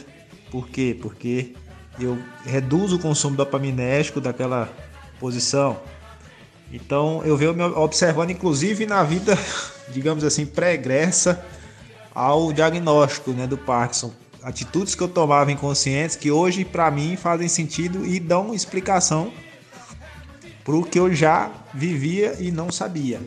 Por 0.51 0.67
quê? 0.67 0.97
Porque 0.99 1.53
eu 1.99 2.17
reduzo 2.45 2.95
o 2.95 2.99
consumo 2.99 3.35
dopaminérgico 3.35 4.19
daquela 4.19 4.69
posição. 5.19 5.79
Então 6.71 7.21
eu 7.23 7.35
venho 7.35 7.53
me 7.53 7.63
observando, 7.63 8.31
inclusive 8.31 8.85
na 8.85 9.03
vida, 9.03 9.37
digamos 9.89 10.23
assim, 10.23 10.45
pregressa 10.45 11.43
ao 12.13 12.51
diagnóstico 12.51 13.31
né, 13.31 13.45
do 13.47 13.57
Parkinson. 13.57 14.11
Atitudes 14.41 14.95
que 14.95 15.03
eu 15.03 15.07
tomava 15.07 15.51
inconscientes 15.51 16.15
que 16.15 16.31
hoje 16.31 16.63
para 16.63 16.89
mim 16.89 17.17
fazem 17.17 17.47
sentido 17.47 18.05
e 18.05 18.19
dão 18.19 18.53
explicação 18.53 19.31
para 20.63 20.75
o 20.75 20.83
que 20.83 20.97
eu 20.97 21.13
já 21.13 21.51
vivia 21.73 22.37
e 22.39 22.49
não 22.51 22.71
sabia. 22.71 23.19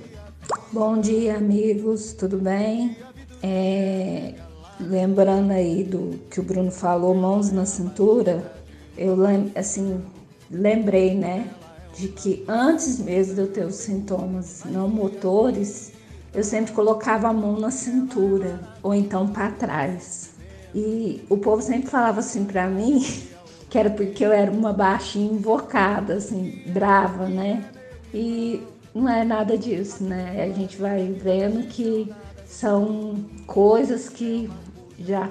Bom 0.73 1.01
dia, 1.01 1.37
amigos, 1.37 2.13
tudo 2.15 2.37
bem? 2.37 2.97
É, 3.41 4.35
lembrando 4.81 5.53
aí 5.53 5.85
do 5.85 6.19
que 6.29 6.41
o 6.41 6.43
Bruno 6.43 6.73
falou, 6.73 7.15
mãos 7.15 7.53
na 7.53 7.65
cintura, 7.65 8.53
eu 8.99 9.17
assim 9.55 10.03
lembrei, 10.51 11.15
né, 11.15 11.49
de 11.97 12.09
que 12.09 12.45
antes 12.49 12.99
mesmo 12.99 13.35
de 13.35 13.41
eu 13.43 13.53
ter 13.53 13.65
os 13.65 13.77
sintomas 13.77 14.65
não 14.65 14.89
motores, 14.89 15.93
eu 16.35 16.43
sempre 16.43 16.73
colocava 16.73 17.29
a 17.29 17.33
mão 17.33 17.61
na 17.61 17.71
cintura 17.71 18.59
ou 18.83 18.93
então 18.93 19.29
para 19.29 19.53
trás. 19.53 20.31
E 20.75 21.23
o 21.29 21.37
povo 21.37 21.63
sempre 21.63 21.89
falava 21.89 22.19
assim 22.19 22.45
para 22.45 22.67
mim 22.67 23.05
que 23.71 23.79
era 23.79 23.91
porque 23.91 24.25
eu 24.25 24.33
era 24.33 24.51
uma 24.51 24.73
baixinha 24.73 25.33
invocada, 25.33 26.15
assim, 26.15 26.63
brava, 26.67 27.29
né? 27.29 27.65
E 28.13 28.72
não 28.95 29.09
é 29.09 29.25
nada 29.25 29.57
disso, 29.57 30.05
né? 30.05 30.43
A 30.43 30.53
gente 30.53 30.77
vai 30.77 31.07
vendo 31.07 31.67
que 31.67 32.13
são 32.47 33.25
coisas 33.47 34.09
que 34.09 34.51
já, 34.99 35.29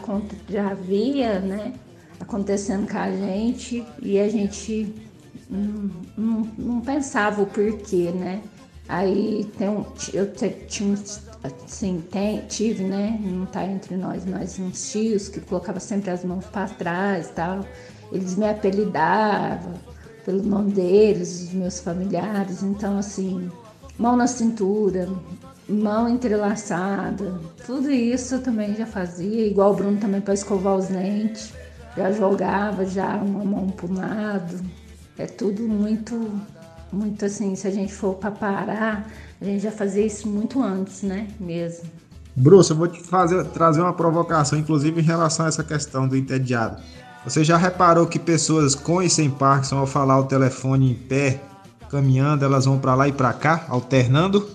já 0.50 0.71
havia, 0.71 1.39
né? 1.39 1.74
Acontecendo 2.19 2.89
com 2.89 2.97
a 2.97 3.12
gente 3.12 3.86
e 4.02 4.19
a 4.19 4.28
gente 4.30 4.93
não, 5.50 5.91
não, 6.17 6.52
não 6.58 6.82
pensava 6.82 7.41
o 7.41 7.45
porquê, 7.45 8.12
né? 8.12 8.41
Aí 8.88 9.50
tem 9.58 9.69
um, 9.69 9.86
eu 10.13 10.32
tinha 10.67 10.95
assim, 11.43 12.04
tem, 12.12 12.41
tive, 12.47 12.84
né? 12.84 13.19
Não 13.24 13.45
tá 13.45 13.63
entre 13.63 13.95
nós, 13.95 14.26
mas 14.26 14.60
uns 14.60 14.91
tios 14.91 15.30
que 15.30 15.39
colocavam 15.39 15.80
sempre 15.80 16.10
as 16.10 16.26
mãos 16.26 16.45
para 16.45 16.67
trás 16.67 17.32
tal. 17.34 17.65
Eles 18.12 18.36
me 18.36 18.50
apelidavam 18.50 19.74
pelo 20.25 20.43
nome 20.43 20.71
deles, 20.71 21.43
os 21.43 21.53
meus 21.53 21.79
familiares. 21.79 22.63
Então, 22.63 22.97
assim, 22.97 23.49
mão 23.97 24.15
na 24.15 24.27
cintura, 24.27 25.10
mão 25.67 26.10
entrelaçada, 26.10 27.39
tudo 27.65 27.89
isso 27.91 28.36
eu 28.36 28.43
também 28.43 28.75
já 28.75 28.86
fazia, 28.86 29.47
igual 29.47 29.71
o 29.71 29.75
Bruno 29.75 29.97
também 29.97 30.21
para 30.21 30.34
escovar 30.34 30.75
os 30.75 30.88
dentes, 30.88 31.53
já 31.95 32.12
jogava 32.12 32.86
já 32.86 33.15
uma 33.15 33.43
mão 33.43 33.67
para 33.69 33.93
lado. 33.93 34.60
É 35.17 35.25
tudo 35.25 35.63
muito, 35.63 36.29
muito 36.91 37.25
assim, 37.25 37.55
se 37.55 37.67
a 37.67 37.71
gente 37.71 37.93
for 37.93 38.15
para 38.15 38.31
parar, 38.31 39.07
a 39.39 39.45
gente 39.45 39.62
já 39.62 39.71
fazia 39.71 40.05
isso 40.05 40.27
muito 40.27 40.62
antes, 40.62 41.03
né? 41.03 41.27
Mesmo. 41.39 41.89
Bruce, 42.36 42.71
eu 42.71 42.77
vou 42.77 42.88
te 42.88 43.01
fazer, 43.03 43.43
trazer 43.47 43.81
uma 43.81 43.93
provocação, 43.93 44.57
inclusive 44.57 45.01
em 45.01 45.03
relação 45.03 45.45
a 45.45 45.49
essa 45.49 45.63
questão 45.63 46.07
do 46.07 46.15
entediado. 46.15 46.81
Você 47.23 47.43
já 47.43 47.55
reparou 47.55 48.07
que 48.07 48.17
pessoas 48.17 48.73
com 48.73 48.99
e 49.01 49.10
sem 49.10 49.29
Parkinson, 49.29 49.77
ao 49.77 49.86
falar 49.86 50.19
o 50.19 50.23
telefone 50.23 50.91
em 50.91 50.95
pé, 50.95 51.39
caminhando, 51.89 52.43
elas 52.43 52.65
vão 52.65 52.79
para 52.79 52.95
lá 52.95 53.07
e 53.07 53.12
para 53.12 53.31
cá, 53.31 53.65
alternando? 53.69 54.49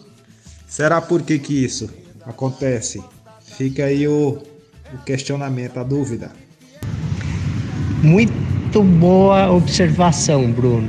Será 0.67 1.01
por 1.01 1.23
que, 1.23 1.39
que 1.39 1.65
isso 1.65 1.89
acontece? 2.27 3.01
Fica 3.41 3.85
aí 3.85 4.09
o, 4.09 4.43
o 4.93 4.99
questionamento, 5.05 5.79
a 5.79 5.85
dúvida. 5.85 6.33
Muito 8.03 8.83
boa 8.83 9.49
observação, 9.53 10.51
Bruno. 10.51 10.89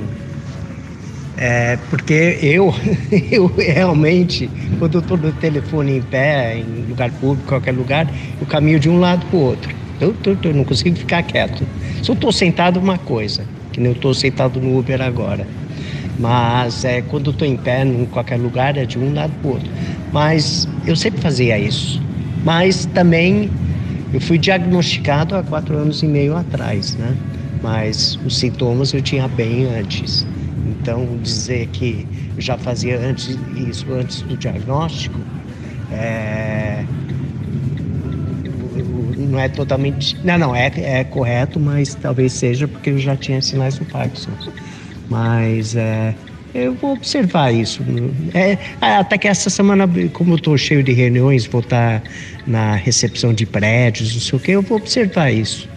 É, 1.38 1.78
porque 1.92 2.40
eu, 2.42 2.74
eu 3.32 3.46
realmente, 3.56 4.50
quando 4.80 4.96
eu 4.96 5.02
estou 5.02 5.16
no 5.16 5.32
telefone 5.34 5.98
em 5.98 6.02
pé, 6.02 6.58
em 6.58 6.88
lugar 6.90 7.12
público, 7.12 7.48
qualquer 7.48 7.76
lugar, 7.76 8.12
eu 8.42 8.48
caminho 8.48 8.80
de 8.80 8.90
um 8.90 9.00
lado 9.00 9.24
para 9.28 9.38
o 9.38 9.42
outro. 9.42 9.77
Eu, 10.00 10.16
eu, 10.26 10.38
eu, 10.44 10.54
não 10.54 10.64
consigo 10.64 10.96
ficar 10.98 11.24
quieto. 11.24 11.68
Se 12.04 12.10
eu 12.10 12.14
estou 12.14 12.32
sentado, 12.32 12.80
uma 12.80 12.98
coisa, 12.98 13.48
que 13.72 13.80
nem 13.80 13.92
eu 13.92 13.96
estou 13.96 14.14
sentado 14.14 14.60
no 14.60 14.78
Uber 14.78 15.02
agora. 15.02 15.48
Mas 16.20 16.84
é, 16.86 17.02
quando 17.02 17.28
eu 17.28 17.32
estou 17.32 17.48
em 17.48 17.58
pé, 17.58 17.84
em 17.84 18.06
qualquer 18.06 18.38
lugar, 18.40 18.78
é 18.78 18.86
de 18.86 18.98
um 18.98 19.14
lado 19.14 19.34
para 19.42 19.48
o 19.50 19.54
outro. 19.54 19.72
Mas 20.12 20.68
eu 20.86 20.96
sempre 20.96 21.22
fazia 21.22 21.58
isso. 21.60 22.00
Mas 22.44 22.86
também 22.86 23.50
eu 24.14 24.22
fui 24.22 24.38
diagnosticado 24.38 25.36
há 25.36 25.44
quatro 25.44 25.76
anos 25.78 26.02
e 26.02 26.08
meio 26.08 26.36
atrás, 26.36 26.96
né? 26.98 27.16
Mas 27.62 28.18
os 28.24 28.38
sintomas 28.38 28.94
eu 28.94 29.02
tinha 29.02 29.28
bem 29.28 29.66
antes. 29.66 30.26
Então, 30.66 31.18
dizer 31.20 31.68
que 31.68 32.08
eu 32.36 32.42
já 32.42 32.58
fazia 32.58 33.00
antes, 33.00 33.28
isso 33.56 33.92
antes 33.94 34.22
do 34.22 34.38
diagnóstico 34.38 35.22
é, 35.90 36.57
não 39.28 39.40
é 39.40 39.48
totalmente. 39.50 40.18
Não, 40.24 40.38
não, 40.38 40.56
é, 40.56 40.72
é 40.78 41.04
correto, 41.04 41.60
mas 41.60 41.96
talvez 41.96 42.34
seja 42.34 42.68
porque 42.68 42.90
eu 42.90 42.98
já 42.98 43.16
tinha 43.16 43.42
sinais 43.42 43.78
do 43.78 43.86
Parkinson. 43.86 44.32
Mas 45.10 45.76
é, 45.76 46.16
eu 46.54 46.74
vou 46.76 46.94
observar 46.94 47.54
isso. 47.54 47.84
É, 48.34 48.58
até 48.82 49.18
que 49.18 49.28
essa 49.28 49.50
semana, 49.50 49.88
como 50.14 50.34
eu 50.34 50.38
estou 50.38 50.58
cheio 50.58 50.84
de 50.84 50.92
reuniões, 50.92 51.46
vou 51.46 51.62
estar 51.62 52.04
na 52.46 52.76
recepção 52.76 53.34
de 53.34 53.46
prédios, 53.46 54.14
não 54.14 54.22
sei 54.22 54.38
o 54.38 54.42
que, 54.42 54.52
eu 54.52 54.62
vou 54.62 54.78
observar 54.78 55.32
isso. 55.32 55.70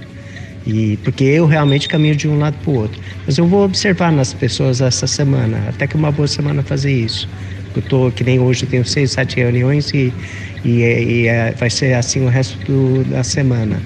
E 0.66 0.96
porque 0.98 1.24
eu 1.24 1.46
realmente 1.46 1.88
caminho 1.88 2.14
de 2.14 2.28
um 2.28 2.38
lado 2.38 2.58
para 2.58 2.70
o 2.70 2.74
outro. 2.74 3.00
Mas 3.26 3.38
eu 3.38 3.46
vou 3.46 3.64
observar 3.64 4.12
nas 4.12 4.32
pessoas 4.32 4.80
essa 4.80 5.06
semana, 5.06 5.68
até 5.68 5.86
que 5.86 5.96
uma 5.96 6.12
boa 6.12 6.28
semana 6.28 6.62
fazer 6.62 6.92
isso. 6.92 7.28
Eu 7.74 7.82
tô 7.82 8.10
que 8.10 8.24
nem 8.24 8.40
hoje, 8.40 8.66
tenho 8.66 8.84
seis, 8.84 9.12
sete 9.12 9.36
reuniões 9.36 9.92
e, 9.92 10.12
e, 10.64 10.80
e 10.80 11.26
é, 11.26 11.52
vai 11.52 11.70
ser 11.70 11.94
assim 11.94 12.24
o 12.24 12.28
resto 12.28 12.58
do, 12.64 13.04
da 13.04 13.22
semana. 13.22 13.80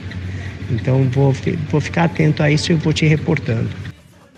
Então 0.70 1.04
vou, 1.10 1.32
vou 1.70 1.80
ficar 1.80 2.04
atento 2.04 2.42
a 2.42 2.50
isso 2.50 2.72
e 2.72 2.74
vou 2.74 2.92
te 2.92 3.06
reportando. 3.06 3.68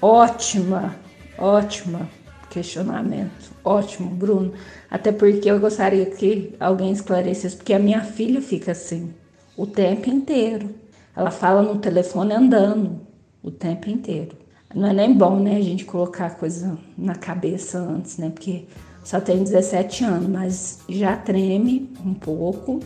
Ótima, 0.01 0.97
ótima 1.39 2.09
questionamento. 2.57 3.53
Ótimo, 3.63 4.09
Bruno. 4.09 4.55
Até 4.91 5.13
porque 5.13 5.51
eu 5.51 5.61
gostaria 5.61 6.07
que 6.07 6.55
alguém 6.59 6.91
esclarecesse, 6.91 7.57
porque 7.57 7.75
a 7.75 7.79
minha 7.79 8.01
filha 8.01 8.41
fica 8.41 8.73
assim 8.73 9.13
o 9.57 9.67
tempo 9.67 10.09
inteiro. 10.09 10.71
Ela 11.15 11.31
fala 11.31 11.63
no 11.63 11.79
telefone 11.79 12.33
andando 12.33 13.01
o 13.43 13.51
tempo 13.51 13.91
inteiro. 13.91 14.37
Não 14.75 14.89
é 14.89 14.93
nem 14.93 15.13
bom, 15.13 15.39
né, 15.39 15.57
a 15.57 15.63
gente 15.63 15.85
colocar 15.85 16.31
coisa 16.37 16.79
na 16.97 17.15
cabeça 17.15 17.79
antes, 17.79 18.19
né? 18.19 18.31
Porque 18.31 18.65
só 19.07 19.21
tem 19.21 19.45
17 19.45 20.03
anos, 20.03 20.29
mas 20.29 20.81
já 20.89 21.17
treme 21.17 21.93
um 22.05 22.13
pouco. 22.13 22.81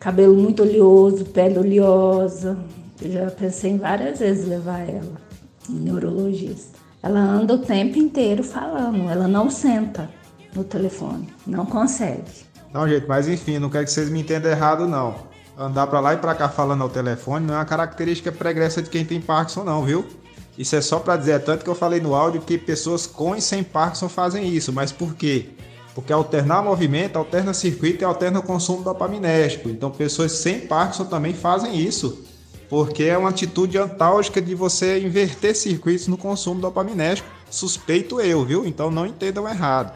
Cabelo 0.00 0.34
muito 0.34 0.62
oleoso, 0.62 1.26
pele 1.26 1.58
oleosa. 1.58 2.56
Eu 2.98 3.12
já 3.12 3.30
pensei 3.30 3.76
várias 3.76 4.18
vezes 4.18 4.48
levar 4.48 4.88
ela 4.88 5.20
em 5.68 5.74
neurologista. 5.74 6.78
Ela 7.02 7.20
anda 7.20 7.52
o 7.52 7.58
tempo 7.58 7.98
inteiro 7.98 8.42
falando, 8.42 9.10
ela 9.10 9.28
não 9.28 9.50
senta 9.50 10.08
no 10.54 10.64
telefone, 10.64 11.28
não 11.46 11.66
consegue. 11.66 12.46
Não, 12.72 12.88
gente, 12.88 13.06
mas 13.06 13.28
enfim, 13.28 13.58
não 13.58 13.68
quero 13.68 13.84
que 13.84 13.90
vocês 13.90 14.08
me 14.08 14.20
entendam 14.20 14.50
errado, 14.50 14.88
não 14.88 15.14
andar 15.58 15.86
para 15.88 16.00
lá 16.00 16.14
e 16.14 16.16
para 16.16 16.34
cá 16.34 16.48
falando 16.48 16.82
ao 16.82 16.88
telefone 16.88 17.46
não 17.46 17.54
é 17.54 17.58
uma 17.58 17.64
característica 17.64 18.30
pregressa 18.32 18.82
de 18.82 18.88
quem 18.88 19.04
tem 19.04 19.20
Parkinson, 19.20 19.64
não, 19.64 19.82
viu? 19.82 20.06
Isso 20.58 20.74
é 20.74 20.80
só 20.80 20.98
para 20.98 21.16
dizer, 21.16 21.32
é 21.32 21.38
tanto 21.38 21.64
que 21.64 21.70
eu 21.70 21.74
falei 21.74 22.00
no 22.00 22.14
áudio 22.14 22.40
que 22.40 22.56
pessoas 22.56 23.06
com 23.06 23.36
e 23.36 23.42
sem 23.42 23.62
Parkinson 23.62 24.08
fazem 24.08 24.48
isso, 24.48 24.72
mas 24.72 24.90
por 24.90 25.14
quê? 25.14 25.50
Porque 25.94 26.12
alternar 26.12 26.62
movimento, 26.62 27.16
alterna 27.16 27.52
circuito 27.52 28.02
e 28.02 28.04
alterna 28.04 28.40
o 28.40 28.42
consumo 28.42 28.82
dopaminérgico. 28.82 29.68
Então, 29.68 29.90
pessoas 29.90 30.32
sem 30.32 30.60
Parkinson 30.60 31.04
também 31.04 31.34
fazem 31.34 31.78
isso, 31.78 32.24
porque 32.68 33.04
é 33.04 33.16
uma 33.16 33.30
atitude 33.30 33.78
antálgica 33.78 34.40
de 34.40 34.54
você 34.54 35.00
inverter 35.00 35.54
circuitos 35.54 36.06
no 36.06 36.16
consumo 36.16 36.60
dopaminérgico. 36.60 37.28
Suspeito 37.50 38.20
eu, 38.20 38.44
viu? 38.44 38.66
Então, 38.66 38.90
não 38.90 39.06
entendam 39.06 39.48
errado. 39.48 39.92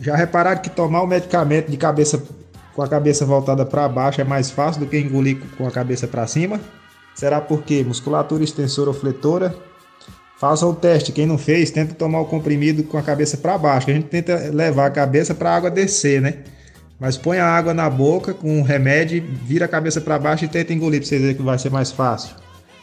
Já 0.00 0.16
repararam 0.16 0.60
que 0.60 0.70
tomar 0.70 1.02
o 1.02 1.06
medicamento 1.06 1.70
de 1.70 1.76
cabeça 1.76 2.22
com 2.74 2.82
a 2.82 2.88
cabeça 2.88 3.24
voltada 3.24 3.64
para 3.64 3.88
baixo 3.88 4.20
é 4.20 4.24
mais 4.24 4.50
fácil 4.50 4.80
do 4.80 4.86
que 4.88 4.98
engolir 4.98 5.38
com 5.56 5.66
a 5.66 5.70
cabeça 5.70 6.08
para 6.08 6.26
cima? 6.26 6.60
Será 7.14 7.40
porque 7.40 7.84
musculatura 7.84 8.42
extensora 8.42 8.90
ou 8.90 8.94
fletora? 8.94 9.54
Faça 10.44 10.66
o 10.66 10.74
teste. 10.74 11.10
Quem 11.10 11.24
não 11.24 11.38
fez, 11.38 11.70
tenta 11.70 11.94
tomar 11.94 12.20
o 12.20 12.26
comprimido 12.26 12.84
com 12.84 12.98
a 12.98 13.02
cabeça 13.02 13.34
para 13.38 13.56
baixo. 13.56 13.88
A 13.88 13.94
gente 13.94 14.08
tenta 14.08 14.50
levar 14.52 14.84
a 14.84 14.90
cabeça 14.90 15.34
para 15.34 15.48
a 15.48 15.56
água 15.56 15.70
descer, 15.70 16.20
né? 16.20 16.34
Mas 17.00 17.16
põe 17.16 17.38
a 17.38 17.46
água 17.46 17.72
na 17.72 17.88
boca 17.88 18.34
com 18.34 18.60
o 18.60 18.62
remédio, 18.62 19.24
vira 19.42 19.64
a 19.64 19.68
cabeça 19.68 20.02
para 20.02 20.18
baixo 20.18 20.44
e 20.44 20.48
tenta 20.48 20.74
engolir 20.74 21.00
para 21.00 21.08
vocês 21.08 21.22
verem 21.22 21.34
que 21.34 21.42
vai 21.42 21.58
ser 21.58 21.70
mais 21.70 21.90
fácil. 21.90 22.36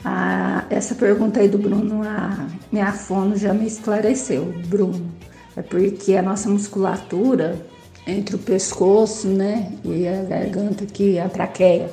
Ah, 0.03 0.63
essa 0.71 0.95
pergunta 0.95 1.39
aí 1.39 1.47
do 1.47 1.59
Bruno, 1.59 2.01
a 2.01 2.47
minha 2.71 2.91
fono 2.93 3.37
já 3.37 3.53
me 3.53 3.67
esclareceu, 3.67 4.51
Bruno. 4.65 5.11
É 5.55 5.61
porque 5.61 6.15
a 6.15 6.23
nossa 6.23 6.49
musculatura 6.49 7.63
entre 8.07 8.37
o 8.37 8.39
pescoço, 8.39 9.27
né, 9.27 9.71
e 9.85 10.07
a 10.07 10.23
garganta 10.23 10.83
aqui, 10.83 11.19
a 11.19 11.29
traqueia. 11.29 11.91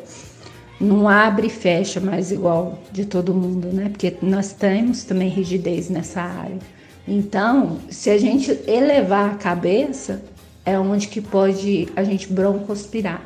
Não 0.81 1.09
abre 1.09 1.49
e 1.49 1.51
fecha 1.51 2.01
mais 2.01 2.31
igual 2.31 2.79
de 2.93 3.05
todo 3.05 3.35
mundo, 3.35 3.69
né? 3.73 3.89
Porque 3.89 4.17
nós 4.23 4.53
temos 4.53 5.03
também 5.05 5.29
rigidez 5.29 5.91
nessa 5.91 6.23
área. 6.23 6.59
Então, 7.07 7.79
se 7.91 8.11
a 8.11 8.19
gente 8.19 8.51
elevar 8.67 9.31
a 9.31 9.35
cabeça, 9.35 10.23
é 10.69 10.79
onde 10.79 11.09
que 11.09 11.23
pode 11.23 11.89
a 11.97 12.05
gente 12.05 12.31
broncospirar, 12.31 13.23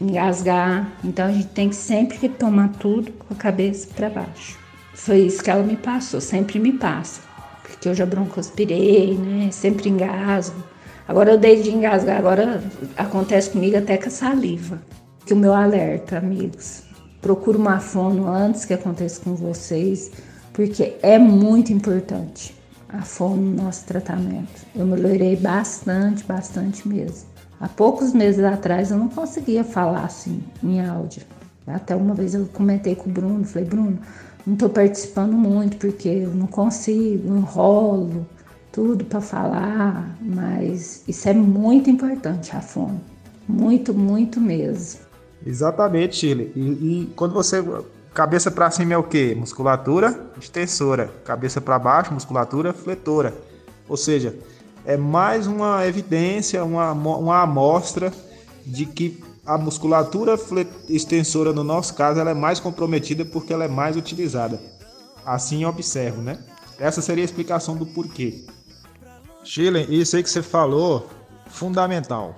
engasgar. 0.00 0.90
Então 1.04 1.26
a 1.26 1.32
gente 1.32 1.48
tem 1.48 1.68
que 1.68 1.76
sempre 1.76 2.16
que 2.16 2.28
tomar 2.28 2.72
tudo 2.78 3.12
com 3.12 3.34
a 3.34 3.36
cabeça 3.36 3.88
para 3.94 4.08
baixo. 4.08 4.58
Foi 4.94 5.18
isso 5.18 5.44
que 5.44 5.50
ela 5.50 5.62
me 5.62 5.76
passou, 5.76 6.22
sempre 6.22 6.58
me 6.58 6.72
passa. 6.72 7.20
Porque 7.62 7.86
eu 7.86 7.94
já 7.94 8.06
broncospirei, 8.06 9.14
né? 9.14 9.50
Sempre 9.52 9.90
engasgo. 9.90 10.64
Agora 11.06 11.32
eu 11.32 11.38
dei 11.38 11.60
de 11.60 11.70
engasgar, 11.70 12.16
agora 12.16 12.64
acontece 12.96 13.50
comigo 13.50 13.76
até 13.76 13.98
com 13.98 14.08
a 14.08 14.10
saliva. 14.10 14.80
Que 15.26 15.34
o 15.34 15.36
meu 15.36 15.52
alerta, 15.52 16.16
amigos. 16.16 16.85
Procura 17.20 17.58
uma 17.58 17.80
fono 17.80 18.28
antes 18.28 18.64
que 18.64 18.74
aconteça 18.74 19.20
com 19.20 19.34
vocês, 19.34 20.10
porque 20.52 20.96
é 21.02 21.18
muito 21.18 21.72
importante 21.72 22.54
a 22.88 23.02
fono 23.02 23.42
no 23.42 23.62
nosso 23.64 23.84
tratamento. 23.84 24.66
Eu 24.74 24.86
melhorei 24.86 25.36
bastante, 25.36 26.24
bastante 26.24 26.86
mesmo. 26.86 27.28
Há 27.60 27.68
poucos 27.68 28.12
meses 28.12 28.44
atrás 28.44 28.90
eu 28.90 28.98
não 28.98 29.08
conseguia 29.08 29.64
falar 29.64 30.04
assim 30.04 30.42
em 30.62 30.84
áudio. 30.84 31.22
Até 31.66 31.96
uma 31.96 32.14
vez 32.14 32.34
eu 32.34 32.46
comentei 32.46 32.94
com 32.94 33.10
o 33.10 33.12
Bruno, 33.12 33.44
falei, 33.44 33.68
Bruno, 33.68 33.98
não 34.46 34.54
estou 34.54 34.68
participando 34.68 35.32
muito 35.32 35.76
porque 35.78 36.08
eu 36.08 36.34
não 36.34 36.46
consigo, 36.46 37.36
enrolo 37.36 38.26
tudo 38.70 39.04
para 39.06 39.22
falar, 39.22 40.16
mas 40.20 41.02
isso 41.08 41.28
é 41.28 41.32
muito 41.32 41.88
importante, 41.88 42.54
a 42.54 42.60
fome. 42.60 43.00
Muito, 43.48 43.94
muito 43.94 44.38
mesmo. 44.38 45.00
Exatamente, 45.46 46.16
Chile. 46.16 46.52
E, 46.56 46.60
e 46.60 47.12
quando 47.14 47.32
você. 47.32 47.64
Cabeça 48.12 48.50
para 48.50 48.70
cima 48.70 48.94
é 48.94 48.98
o 48.98 49.02
quê? 49.02 49.36
Musculatura 49.38 50.28
extensora. 50.40 51.10
Cabeça 51.24 51.60
para 51.60 51.78
baixo, 51.78 52.12
musculatura 52.12 52.72
fletora. 52.72 53.34
Ou 53.88 53.96
seja, 53.96 54.34
é 54.86 54.96
mais 54.96 55.46
uma 55.46 55.86
evidência, 55.86 56.64
uma, 56.64 56.92
uma 56.92 57.42
amostra 57.42 58.12
de 58.64 58.86
que 58.86 59.22
a 59.44 59.56
musculatura 59.58 60.36
extensora, 60.88 61.52
no 61.52 61.62
nosso 61.62 61.94
caso, 61.94 62.18
ela 62.18 62.30
é 62.30 62.34
mais 62.34 62.58
comprometida 62.58 63.24
porque 63.24 63.52
ela 63.52 63.64
é 63.64 63.68
mais 63.68 63.96
utilizada. 63.96 64.58
Assim 65.24 65.64
observo, 65.64 66.22
né? 66.22 66.38
Essa 66.80 67.02
seria 67.02 67.22
a 67.22 67.26
explicação 67.26 67.76
do 67.76 67.86
porquê. 67.86 68.44
Chile, 69.44 69.86
isso 69.90 70.16
aí 70.16 70.22
que 70.22 70.30
você 70.30 70.42
falou, 70.42 71.08
fundamental. 71.48 72.34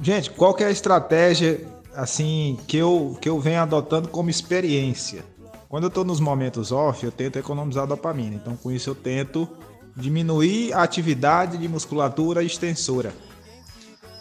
Gente, 0.00 0.30
qual 0.30 0.54
é 0.58 0.64
a 0.64 0.70
estratégia 0.70 1.73
assim 1.96 2.58
que 2.66 2.76
eu, 2.76 3.16
que 3.20 3.28
eu 3.28 3.40
venho 3.40 3.60
adotando 3.60 4.08
como 4.08 4.30
experiência? 4.30 5.24
Quando 5.68 5.84
eu 5.84 5.88
estou 5.88 6.04
nos 6.04 6.20
momentos 6.20 6.70
off, 6.70 7.04
eu 7.04 7.10
tento 7.10 7.38
economizar 7.38 7.86
dopamina. 7.86 8.36
Então, 8.36 8.56
com 8.56 8.70
isso, 8.70 8.90
eu 8.90 8.94
tento 8.94 9.48
diminuir 9.96 10.72
a 10.72 10.82
atividade 10.82 11.58
de 11.58 11.68
musculatura 11.68 12.42
extensora. 12.42 13.12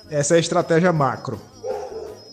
Essa 0.09 0.35
é 0.35 0.37
a 0.37 0.39
estratégia 0.39 0.91
macro, 0.91 1.39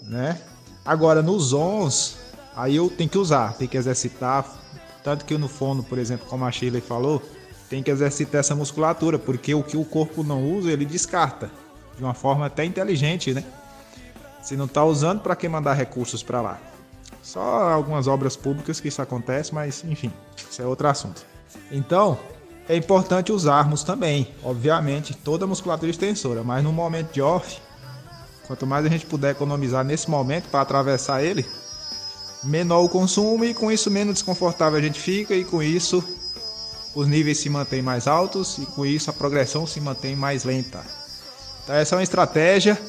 né? 0.05 0.40
Agora, 0.85 1.22
nos 1.22 1.53
ons, 1.53 2.16
aí 2.57 2.76
eu 2.76 2.90
tenho 2.90 3.09
que 3.09 3.18
usar, 3.18 3.55
tenho 3.55 3.70
que 3.70 3.76
exercitar. 3.76 4.59
Tanto 5.05 5.24
que 5.24 5.37
no 5.38 5.48
fono, 5.48 5.83
por 5.83 5.98
exemplo, 5.98 6.26
como 6.26 6.44
a 6.44 6.50
Sheila 6.50 6.81
falou, 6.81 7.22
tem 7.68 7.83
que 7.83 7.90
exercitar 7.90 8.40
essa 8.40 8.55
musculatura, 8.55 9.18
porque 9.18 9.55
o 9.55 9.62
que 9.62 9.76
o 9.76 9.85
corpo 9.85 10.22
não 10.22 10.53
usa, 10.53 10.70
ele 10.70 10.85
descarta. 10.85 11.50
De 11.96 12.03
uma 12.03 12.14
forma 12.14 12.46
até 12.46 12.64
inteligente, 12.64 13.33
né? 13.33 13.44
Se 14.42 14.57
não 14.57 14.64
está 14.64 14.85
usando, 14.85 15.20
para 15.20 15.37
que 15.37 15.48
mandar 15.48 15.74
recursos 15.74 16.22
para 16.22 16.40
lá? 16.40 16.59
Só 17.22 17.40
algumas 17.40 18.07
obras 18.07 18.37
públicas 18.37 18.81
que 18.81 18.88
isso 18.88 19.03
acontece, 19.03 19.55
mas 19.55 19.85
enfim, 19.85 20.12
isso 20.50 20.62
é 20.62 20.66
outro 20.66 20.88
assunto. 20.88 21.24
Então, 21.70 22.18
é 22.68 22.76
importante 22.76 23.33
usarmos 23.33 23.83
também, 23.83 24.33
obviamente, 24.42 25.14
toda 25.14 25.44
a 25.44 25.48
musculatura 25.48 25.90
extensora, 25.90 26.42
mas 26.42 26.62
no 26.64 26.72
momento 26.72 27.12
de 27.12 27.20
off, 27.20 27.61
quanto 28.46 28.66
mais 28.66 28.87
a 28.87 28.88
gente 28.88 29.07
puder 29.07 29.33
economizar 29.33 29.85
nesse 29.85 30.09
momento 30.09 30.48
para 30.48 30.61
atravessar 30.61 31.22
ele, 31.22 31.44
menor 32.42 32.83
o 32.83 32.88
consumo 32.88 33.44
e 33.44 33.53
com 33.53 33.70
isso 33.70 33.90
menos 33.90 34.14
desconfortável 34.14 34.79
a 34.79 34.83
gente 34.83 34.98
fica 34.98 35.35
e 35.35 35.44
com 35.44 35.62
isso 35.62 36.03
os 36.94 37.07
níveis 37.07 37.38
se 37.38 37.48
mantêm 37.48 37.83
mais 37.83 38.07
altos 38.07 38.59
e 38.59 38.66
com 38.66 38.85
isso 38.85 39.11
a 39.11 39.12
progressão 39.12 39.66
se 39.66 39.81
mantém 39.81 40.16
mais 40.16 40.44
lenta. 40.44 40.81
Então 41.62 41.74
essa 41.74 41.94
é 41.94 41.98
uma 41.98 42.03
estratégia 42.03 42.81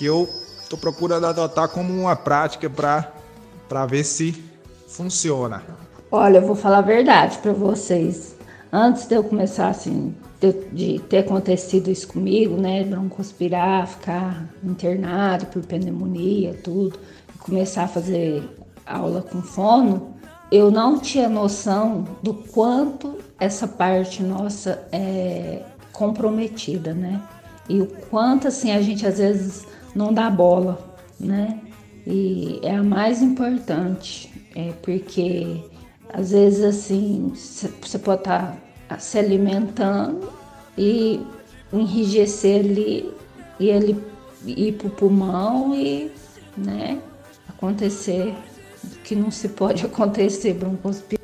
que 0.00 0.06
eu 0.06 0.26
estou 0.62 0.78
procurando 0.78 1.26
adotar 1.26 1.68
como 1.68 1.92
uma 1.92 2.16
prática 2.16 2.70
para 2.70 3.84
ver 3.84 4.02
se 4.02 4.42
funciona. 4.88 5.62
Olha, 6.10 6.38
eu 6.38 6.46
vou 6.46 6.56
falar 6.56 6.78
a 6.78 6.80
verdade 6.80 7.36
para 7.36 7.52
vocês. 7.52 8.34
Antes 8.72 9.06
de 9.06 9.14
eu 9.14 9.22
começar 9.22 9.68
assim, 9.68 10.16
de, 10.40 10.52
de, 10.72 10.98
ter 11.00 11.18
acontecido 11.18 11.90
isso 11.90 12.08
comigo, 12.08 12.56
né, 12.56 12.82
broncospirar, 12.82 13.86
ficar 13.88 14.46
internado 14.64 15.44
por 15.44 15.62
pneumonia, 15.66 16.58
tudo, 16.64 16.98
começar 17.40 17.82
a 17.82 17.88
fazer 17.88 18.42
aula 18.86 19.20
com 19.20 19.42
fono, 19.42 20.14
eu 20.50 20.70
não 20.70 20.98
tinha 20.98 21.28
noção 21.28 22.06
do 22.22 22.32
quanto 22.32 23.18
essa 23.38 23.68
parte 23.68 24.22
nossa 24.22 24.82
é 24.90 25.62
comprometida, 25.92 26.94
né? 26.94 27.20
E 27.68 27.82
o 27.82 27.86
quanto 27.86 28.48
assim 28.48 28.72
a 28.72 28.80
gente 28.80 29.06
às 29.06 29.18
vezes 29.18 29.68
não 29.94 30.12
dá 30.12 30.30
bola, 30.30 30.78
né? 31.18 31.60
E 32.06 32.60
é 32.62 32.76
a 32.76 32.82
mais 32.82 33.22
importante, 33.22 34.32
é 34.54 34.72
porque 34.82 35.62
às 36.12 36.30
vezes 36.30 36.64
assim 36.64 37.32
você 37.34 37.98
pode 37.98 38.22
estar 38.22 38.56
tá 38.88 38.98
se 38.98 39.18
alimentando 39.18 40.28
e 40.76 41.20
enrijecer 41.72 42.60
ali 42.60 43.12
e 43.58 43.68
ele 43.68 44.02
ir 44.46 44.72
para 44.72 44.88
o 44.88 44.90
pulmão 44.90 45.74
e 45.74 46.10
né, 46.56 46.98
acontecer 47.48 48.34
que 49.04 49.14
não 49.14 49.30
se 49.30 49.48
pode 49.48 49.84
acontecer 49.86 50.54
broncospirose. 50.54 51.20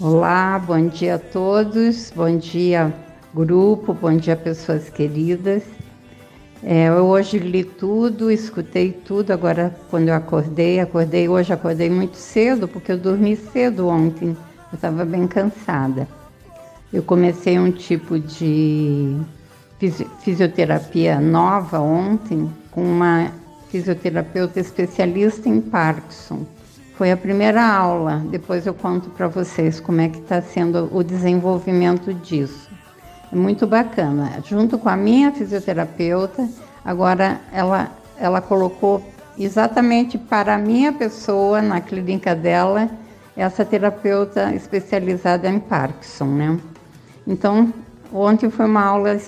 Olá, 0.00 0.58
bom 0.58 0.88
dia 0.88 1.16
a 1.16 1.18
todos, 1.18 2.10
bom 2.14 2.36
dia 2.36 2.92
grupo, 3.34 3.92
bom 3.92 4.16
dia 4.16 4.36
pessoas 4.36 4.88
queridas. 4.88 5.62
É, 6.66 6.88
eu 6.88 7.04
hoje 7.04 7.38
li 7.38 7.62
tudo, 7.62 8.30
escutei 8.30 8.90
tudo. 8.90 9.32
Agora, 9.32 9.76
quando 9.90 10.08
eu 10.08 10.14
acordei, 10.14 10.80
acordei 10.80 11.28
hoje, 11.28 11.52
acordei 11.52 11.90
muito 11.90 12.16
cedo, 12.16 12.66
porque 12.66 12.90
eu 12.90 12.96
dormi 12.96 13.36
cedo 13.36 13.86
ontem. 13.86 14.28
Eu 14.28 14.76
estava 14.76 15.04
bem 15.04 15.26
cansada. 15.26 16.08
Eu 16.90 17.02
comecei 17.02 17.58
um 17.58 17.70
tipo 17.70 18.18
de 18.18 19.20
fisioterapia 20.20 21.20
nova 21.20 21.80
ontem 21.80 22.50
com 22.70 22.82
uma 22.82 23.30
fisioterapeuta 23.68 24.58
especialista 24.58 25.46
em 25.46 25.60
Parkinson. 25.60 26.46
Foi 26.96 27.12
a 27.12 27.16
primeira 27.16 27.62
aula. 27.62 28.24
Depois 28.30 28.66
eu 28.66 28.72
conto 28.72 29.10
para 29.10 29.28
vocês 29.28 29.80
como 29.80 30.00
é 30.00 30.08
que 30.08 30.18
está 30.18 30.40
sendo 30.40 30.88
o 30.96 31.02
desenvolvimento 31.02 32.14
disso. 32.14 32.73
Muito 33.34 33.66
bacana. 33.66 34.40
Junto 34.44 34.78
com 34.78 34.88
a 34.88 34.96
minha 34.96 35.32
fisioterapeuta, 35.32 36.48
agora 36.84 37.40
ela, 37.52 37.90
ela 38.16 38.40
colocou 38.40 39.02
exatamente 39.36 40.16
para 40.16 40.54
a 40.54 40.58
minha 40.58 40.92
pessoa, 40.92 41.60
na 41.60 41.80
clínica 41.80 42.32
dela, 42.32 42.88
essa 43.36 43.64
terapeuta 43.64 44.54
especializada 44.54 45.48
em 45.48 45.58
Parkinson, 45.58 46.26
né? 46.26 46.60
Então, 47.26 47.74
ontem 48.12 48.48
foi 48.48 48.66
uma 48.66 48.84
aula 48.84 49.18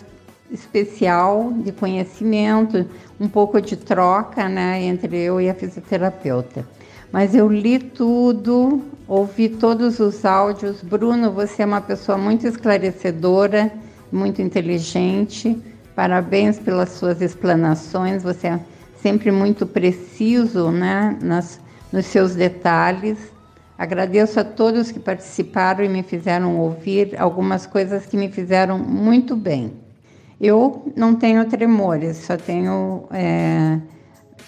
especial 0.53 1.53
de 1.57 1.73
conhecimento, 1.73 2.87
um 3.19 3.27
pouco 3.27 3.61
de 3.61 3.75
troca, 3.75 4.49
né, 4.49 4.85
entre 4.85 5.17
eu 5.17 5.41
e 5.41 5.51
a 5.51 5.55
fisioterapeuta. 5.55 6.65
Mas 7.11 7.35
eu 7.35 7.49
li 7.49 7.81
tudo, 7.81 8.83
ouvi 9.09 9.49
todos 9.49 9.99
os 9.99 10.25
áudios. 10.25 10.81
Bruno, 10.83 11.33
você 11.33 11.63
é 11.63 11.67
uma 11.67 11.81
pessoa 11.81 12.17
muito 12.17 12.47
esclarecedora 12.47 13.73
muito 14.11 14.41
inteligente. 14.43 15.57
Parabéns 15.95 16.59
pelas 16.59 16.91
suas 16.91 17.21
explanações. 17.21 18.23
Você 18.23 18.49
é 18.49 18.61
sempre 19.01 19.31
muito 19.31 19.67
preciso 19.67 20.71
né, 20.71 21.17
nas, 21.23 21.61
nos 21.93 22.07
seus 22.07 22.35
detalhes. 22.35 23.19
Agradeço 23.79 24.41
a 24.41 24.45
todos 24.45 24.91
que 24.91 24.99
participaram 24.99 25.85
e 25.85 25.89
me 25.89 26.03
fizeram 26.03 26.59
ouvir 26.59 27.15
algumas 27.21 27.67
coisas 27.67 28.07
que 28.07 28.17
me 28.17 28.31
fizeram 28.31 28.79
muito 28.79 29.37
bem. 29.37 29.73
Eu 30.41 30.93
não 30.97 31.15
tenho 31.15 31.45
tremores, 31.47 32.19
só 32.19 32.37
tenho 32.37 33.07
é, 33.11 33.79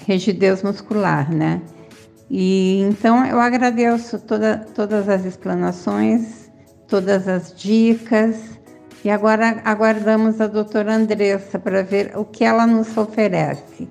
rigidez 0.07 0.63
muscular, 0.63 1.33
né? 1.33 1.63
E 2.31 2.83
então 2.83 3.25
eu 3.25 3.41
agradeço 3.41 4.19
toda, 4.19 4.59
todas 4.75 5.09
as 5.09 5.25
explanações, 5.25 6.51
todas 6.87 7.27
as 7.27 7.55
dicas 7.57 8.58
e 9.05 9.11
agora 9.11 9.61
aguardamos 9.65 10.41
a 10.41 10.47
doutora 10.47 10.95
Andressa 10.95 11.59
para 11.59 11.83
ver 11.83 12.17
o 12.17 12.25
que 12.25 12.45
ela 12.45 12.67
nos 12.67 12.97
oferece. 12.97 13.89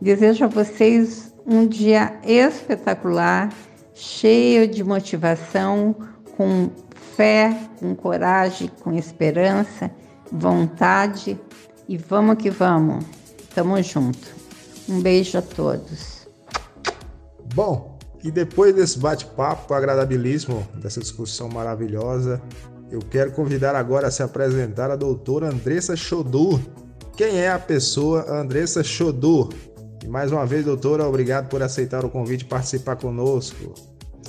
Desejo 0.00 0.44
a 0.44 0.48
vocês 0.48 1.32
um 1.46 1.66
dia 1.66 2.18
espetacular, 2.24 3.52
cheio 3.94 4.68
de 4.68 4.82
motivação, 4.84 5.94
com 6.36 6.70
fé, 7.16 7.56
com 7.80 7.94
coragem, 7.94 8.70
com 8.80 8.92
esperança, 8.92 9.90
vontade 10.30 11.38
e 11.88 11.96
vamos 11.96 12.36
que 12.36 12.50
vamos. 12.50 13.04
Tamo 13.54 13.80
junto. 13.82 14.36
Um 14.88 15.00
beijo 15.00 15.38
a 15.38 15.42
todos. 15.42 16.28
Bom, 17.54 17.98
e 18.22 18.30
depois 18.30 18.74
desse 18.74 18.98
bate-papo 18.98 19.72
agradabilíssimo, 19.74 20.66
dessa 20.74 21.00
discussão 21.00 21.48
maravilhosa, 21.48 22.40
eu 22.90 23.00
quero 23.00 23.32
convidar 23.32 23.74
agora 23.74 24.08
a 24.08 24.10
se 24.10 24.22
apresentar 24.22 24.90
a 24.90 24.96
doutora 24.96 25.48
Andressa 25.48 25.94
Chodur. 25.94 26.60
Quem 27.16 27.38
é 27.38 27.50
a 27.50 27.58
pessoa 27.58 28.24
Andressa 28.30 28.82
Chodur? 28.82 29.52
E 30.04 30.08
mais 30.08 30.32
uma 30.32 30.46
vez, 30.46 30.64
doutora, 30.64 31.06
obrigado 31.06 31.48
por 31.48 31.62
aceitar 31.62 32.04
o 32.04 32.10
convite 32.10 32.42
e 32.42 32.48
participar 32.48 32.96
conosco. 32.96 33.74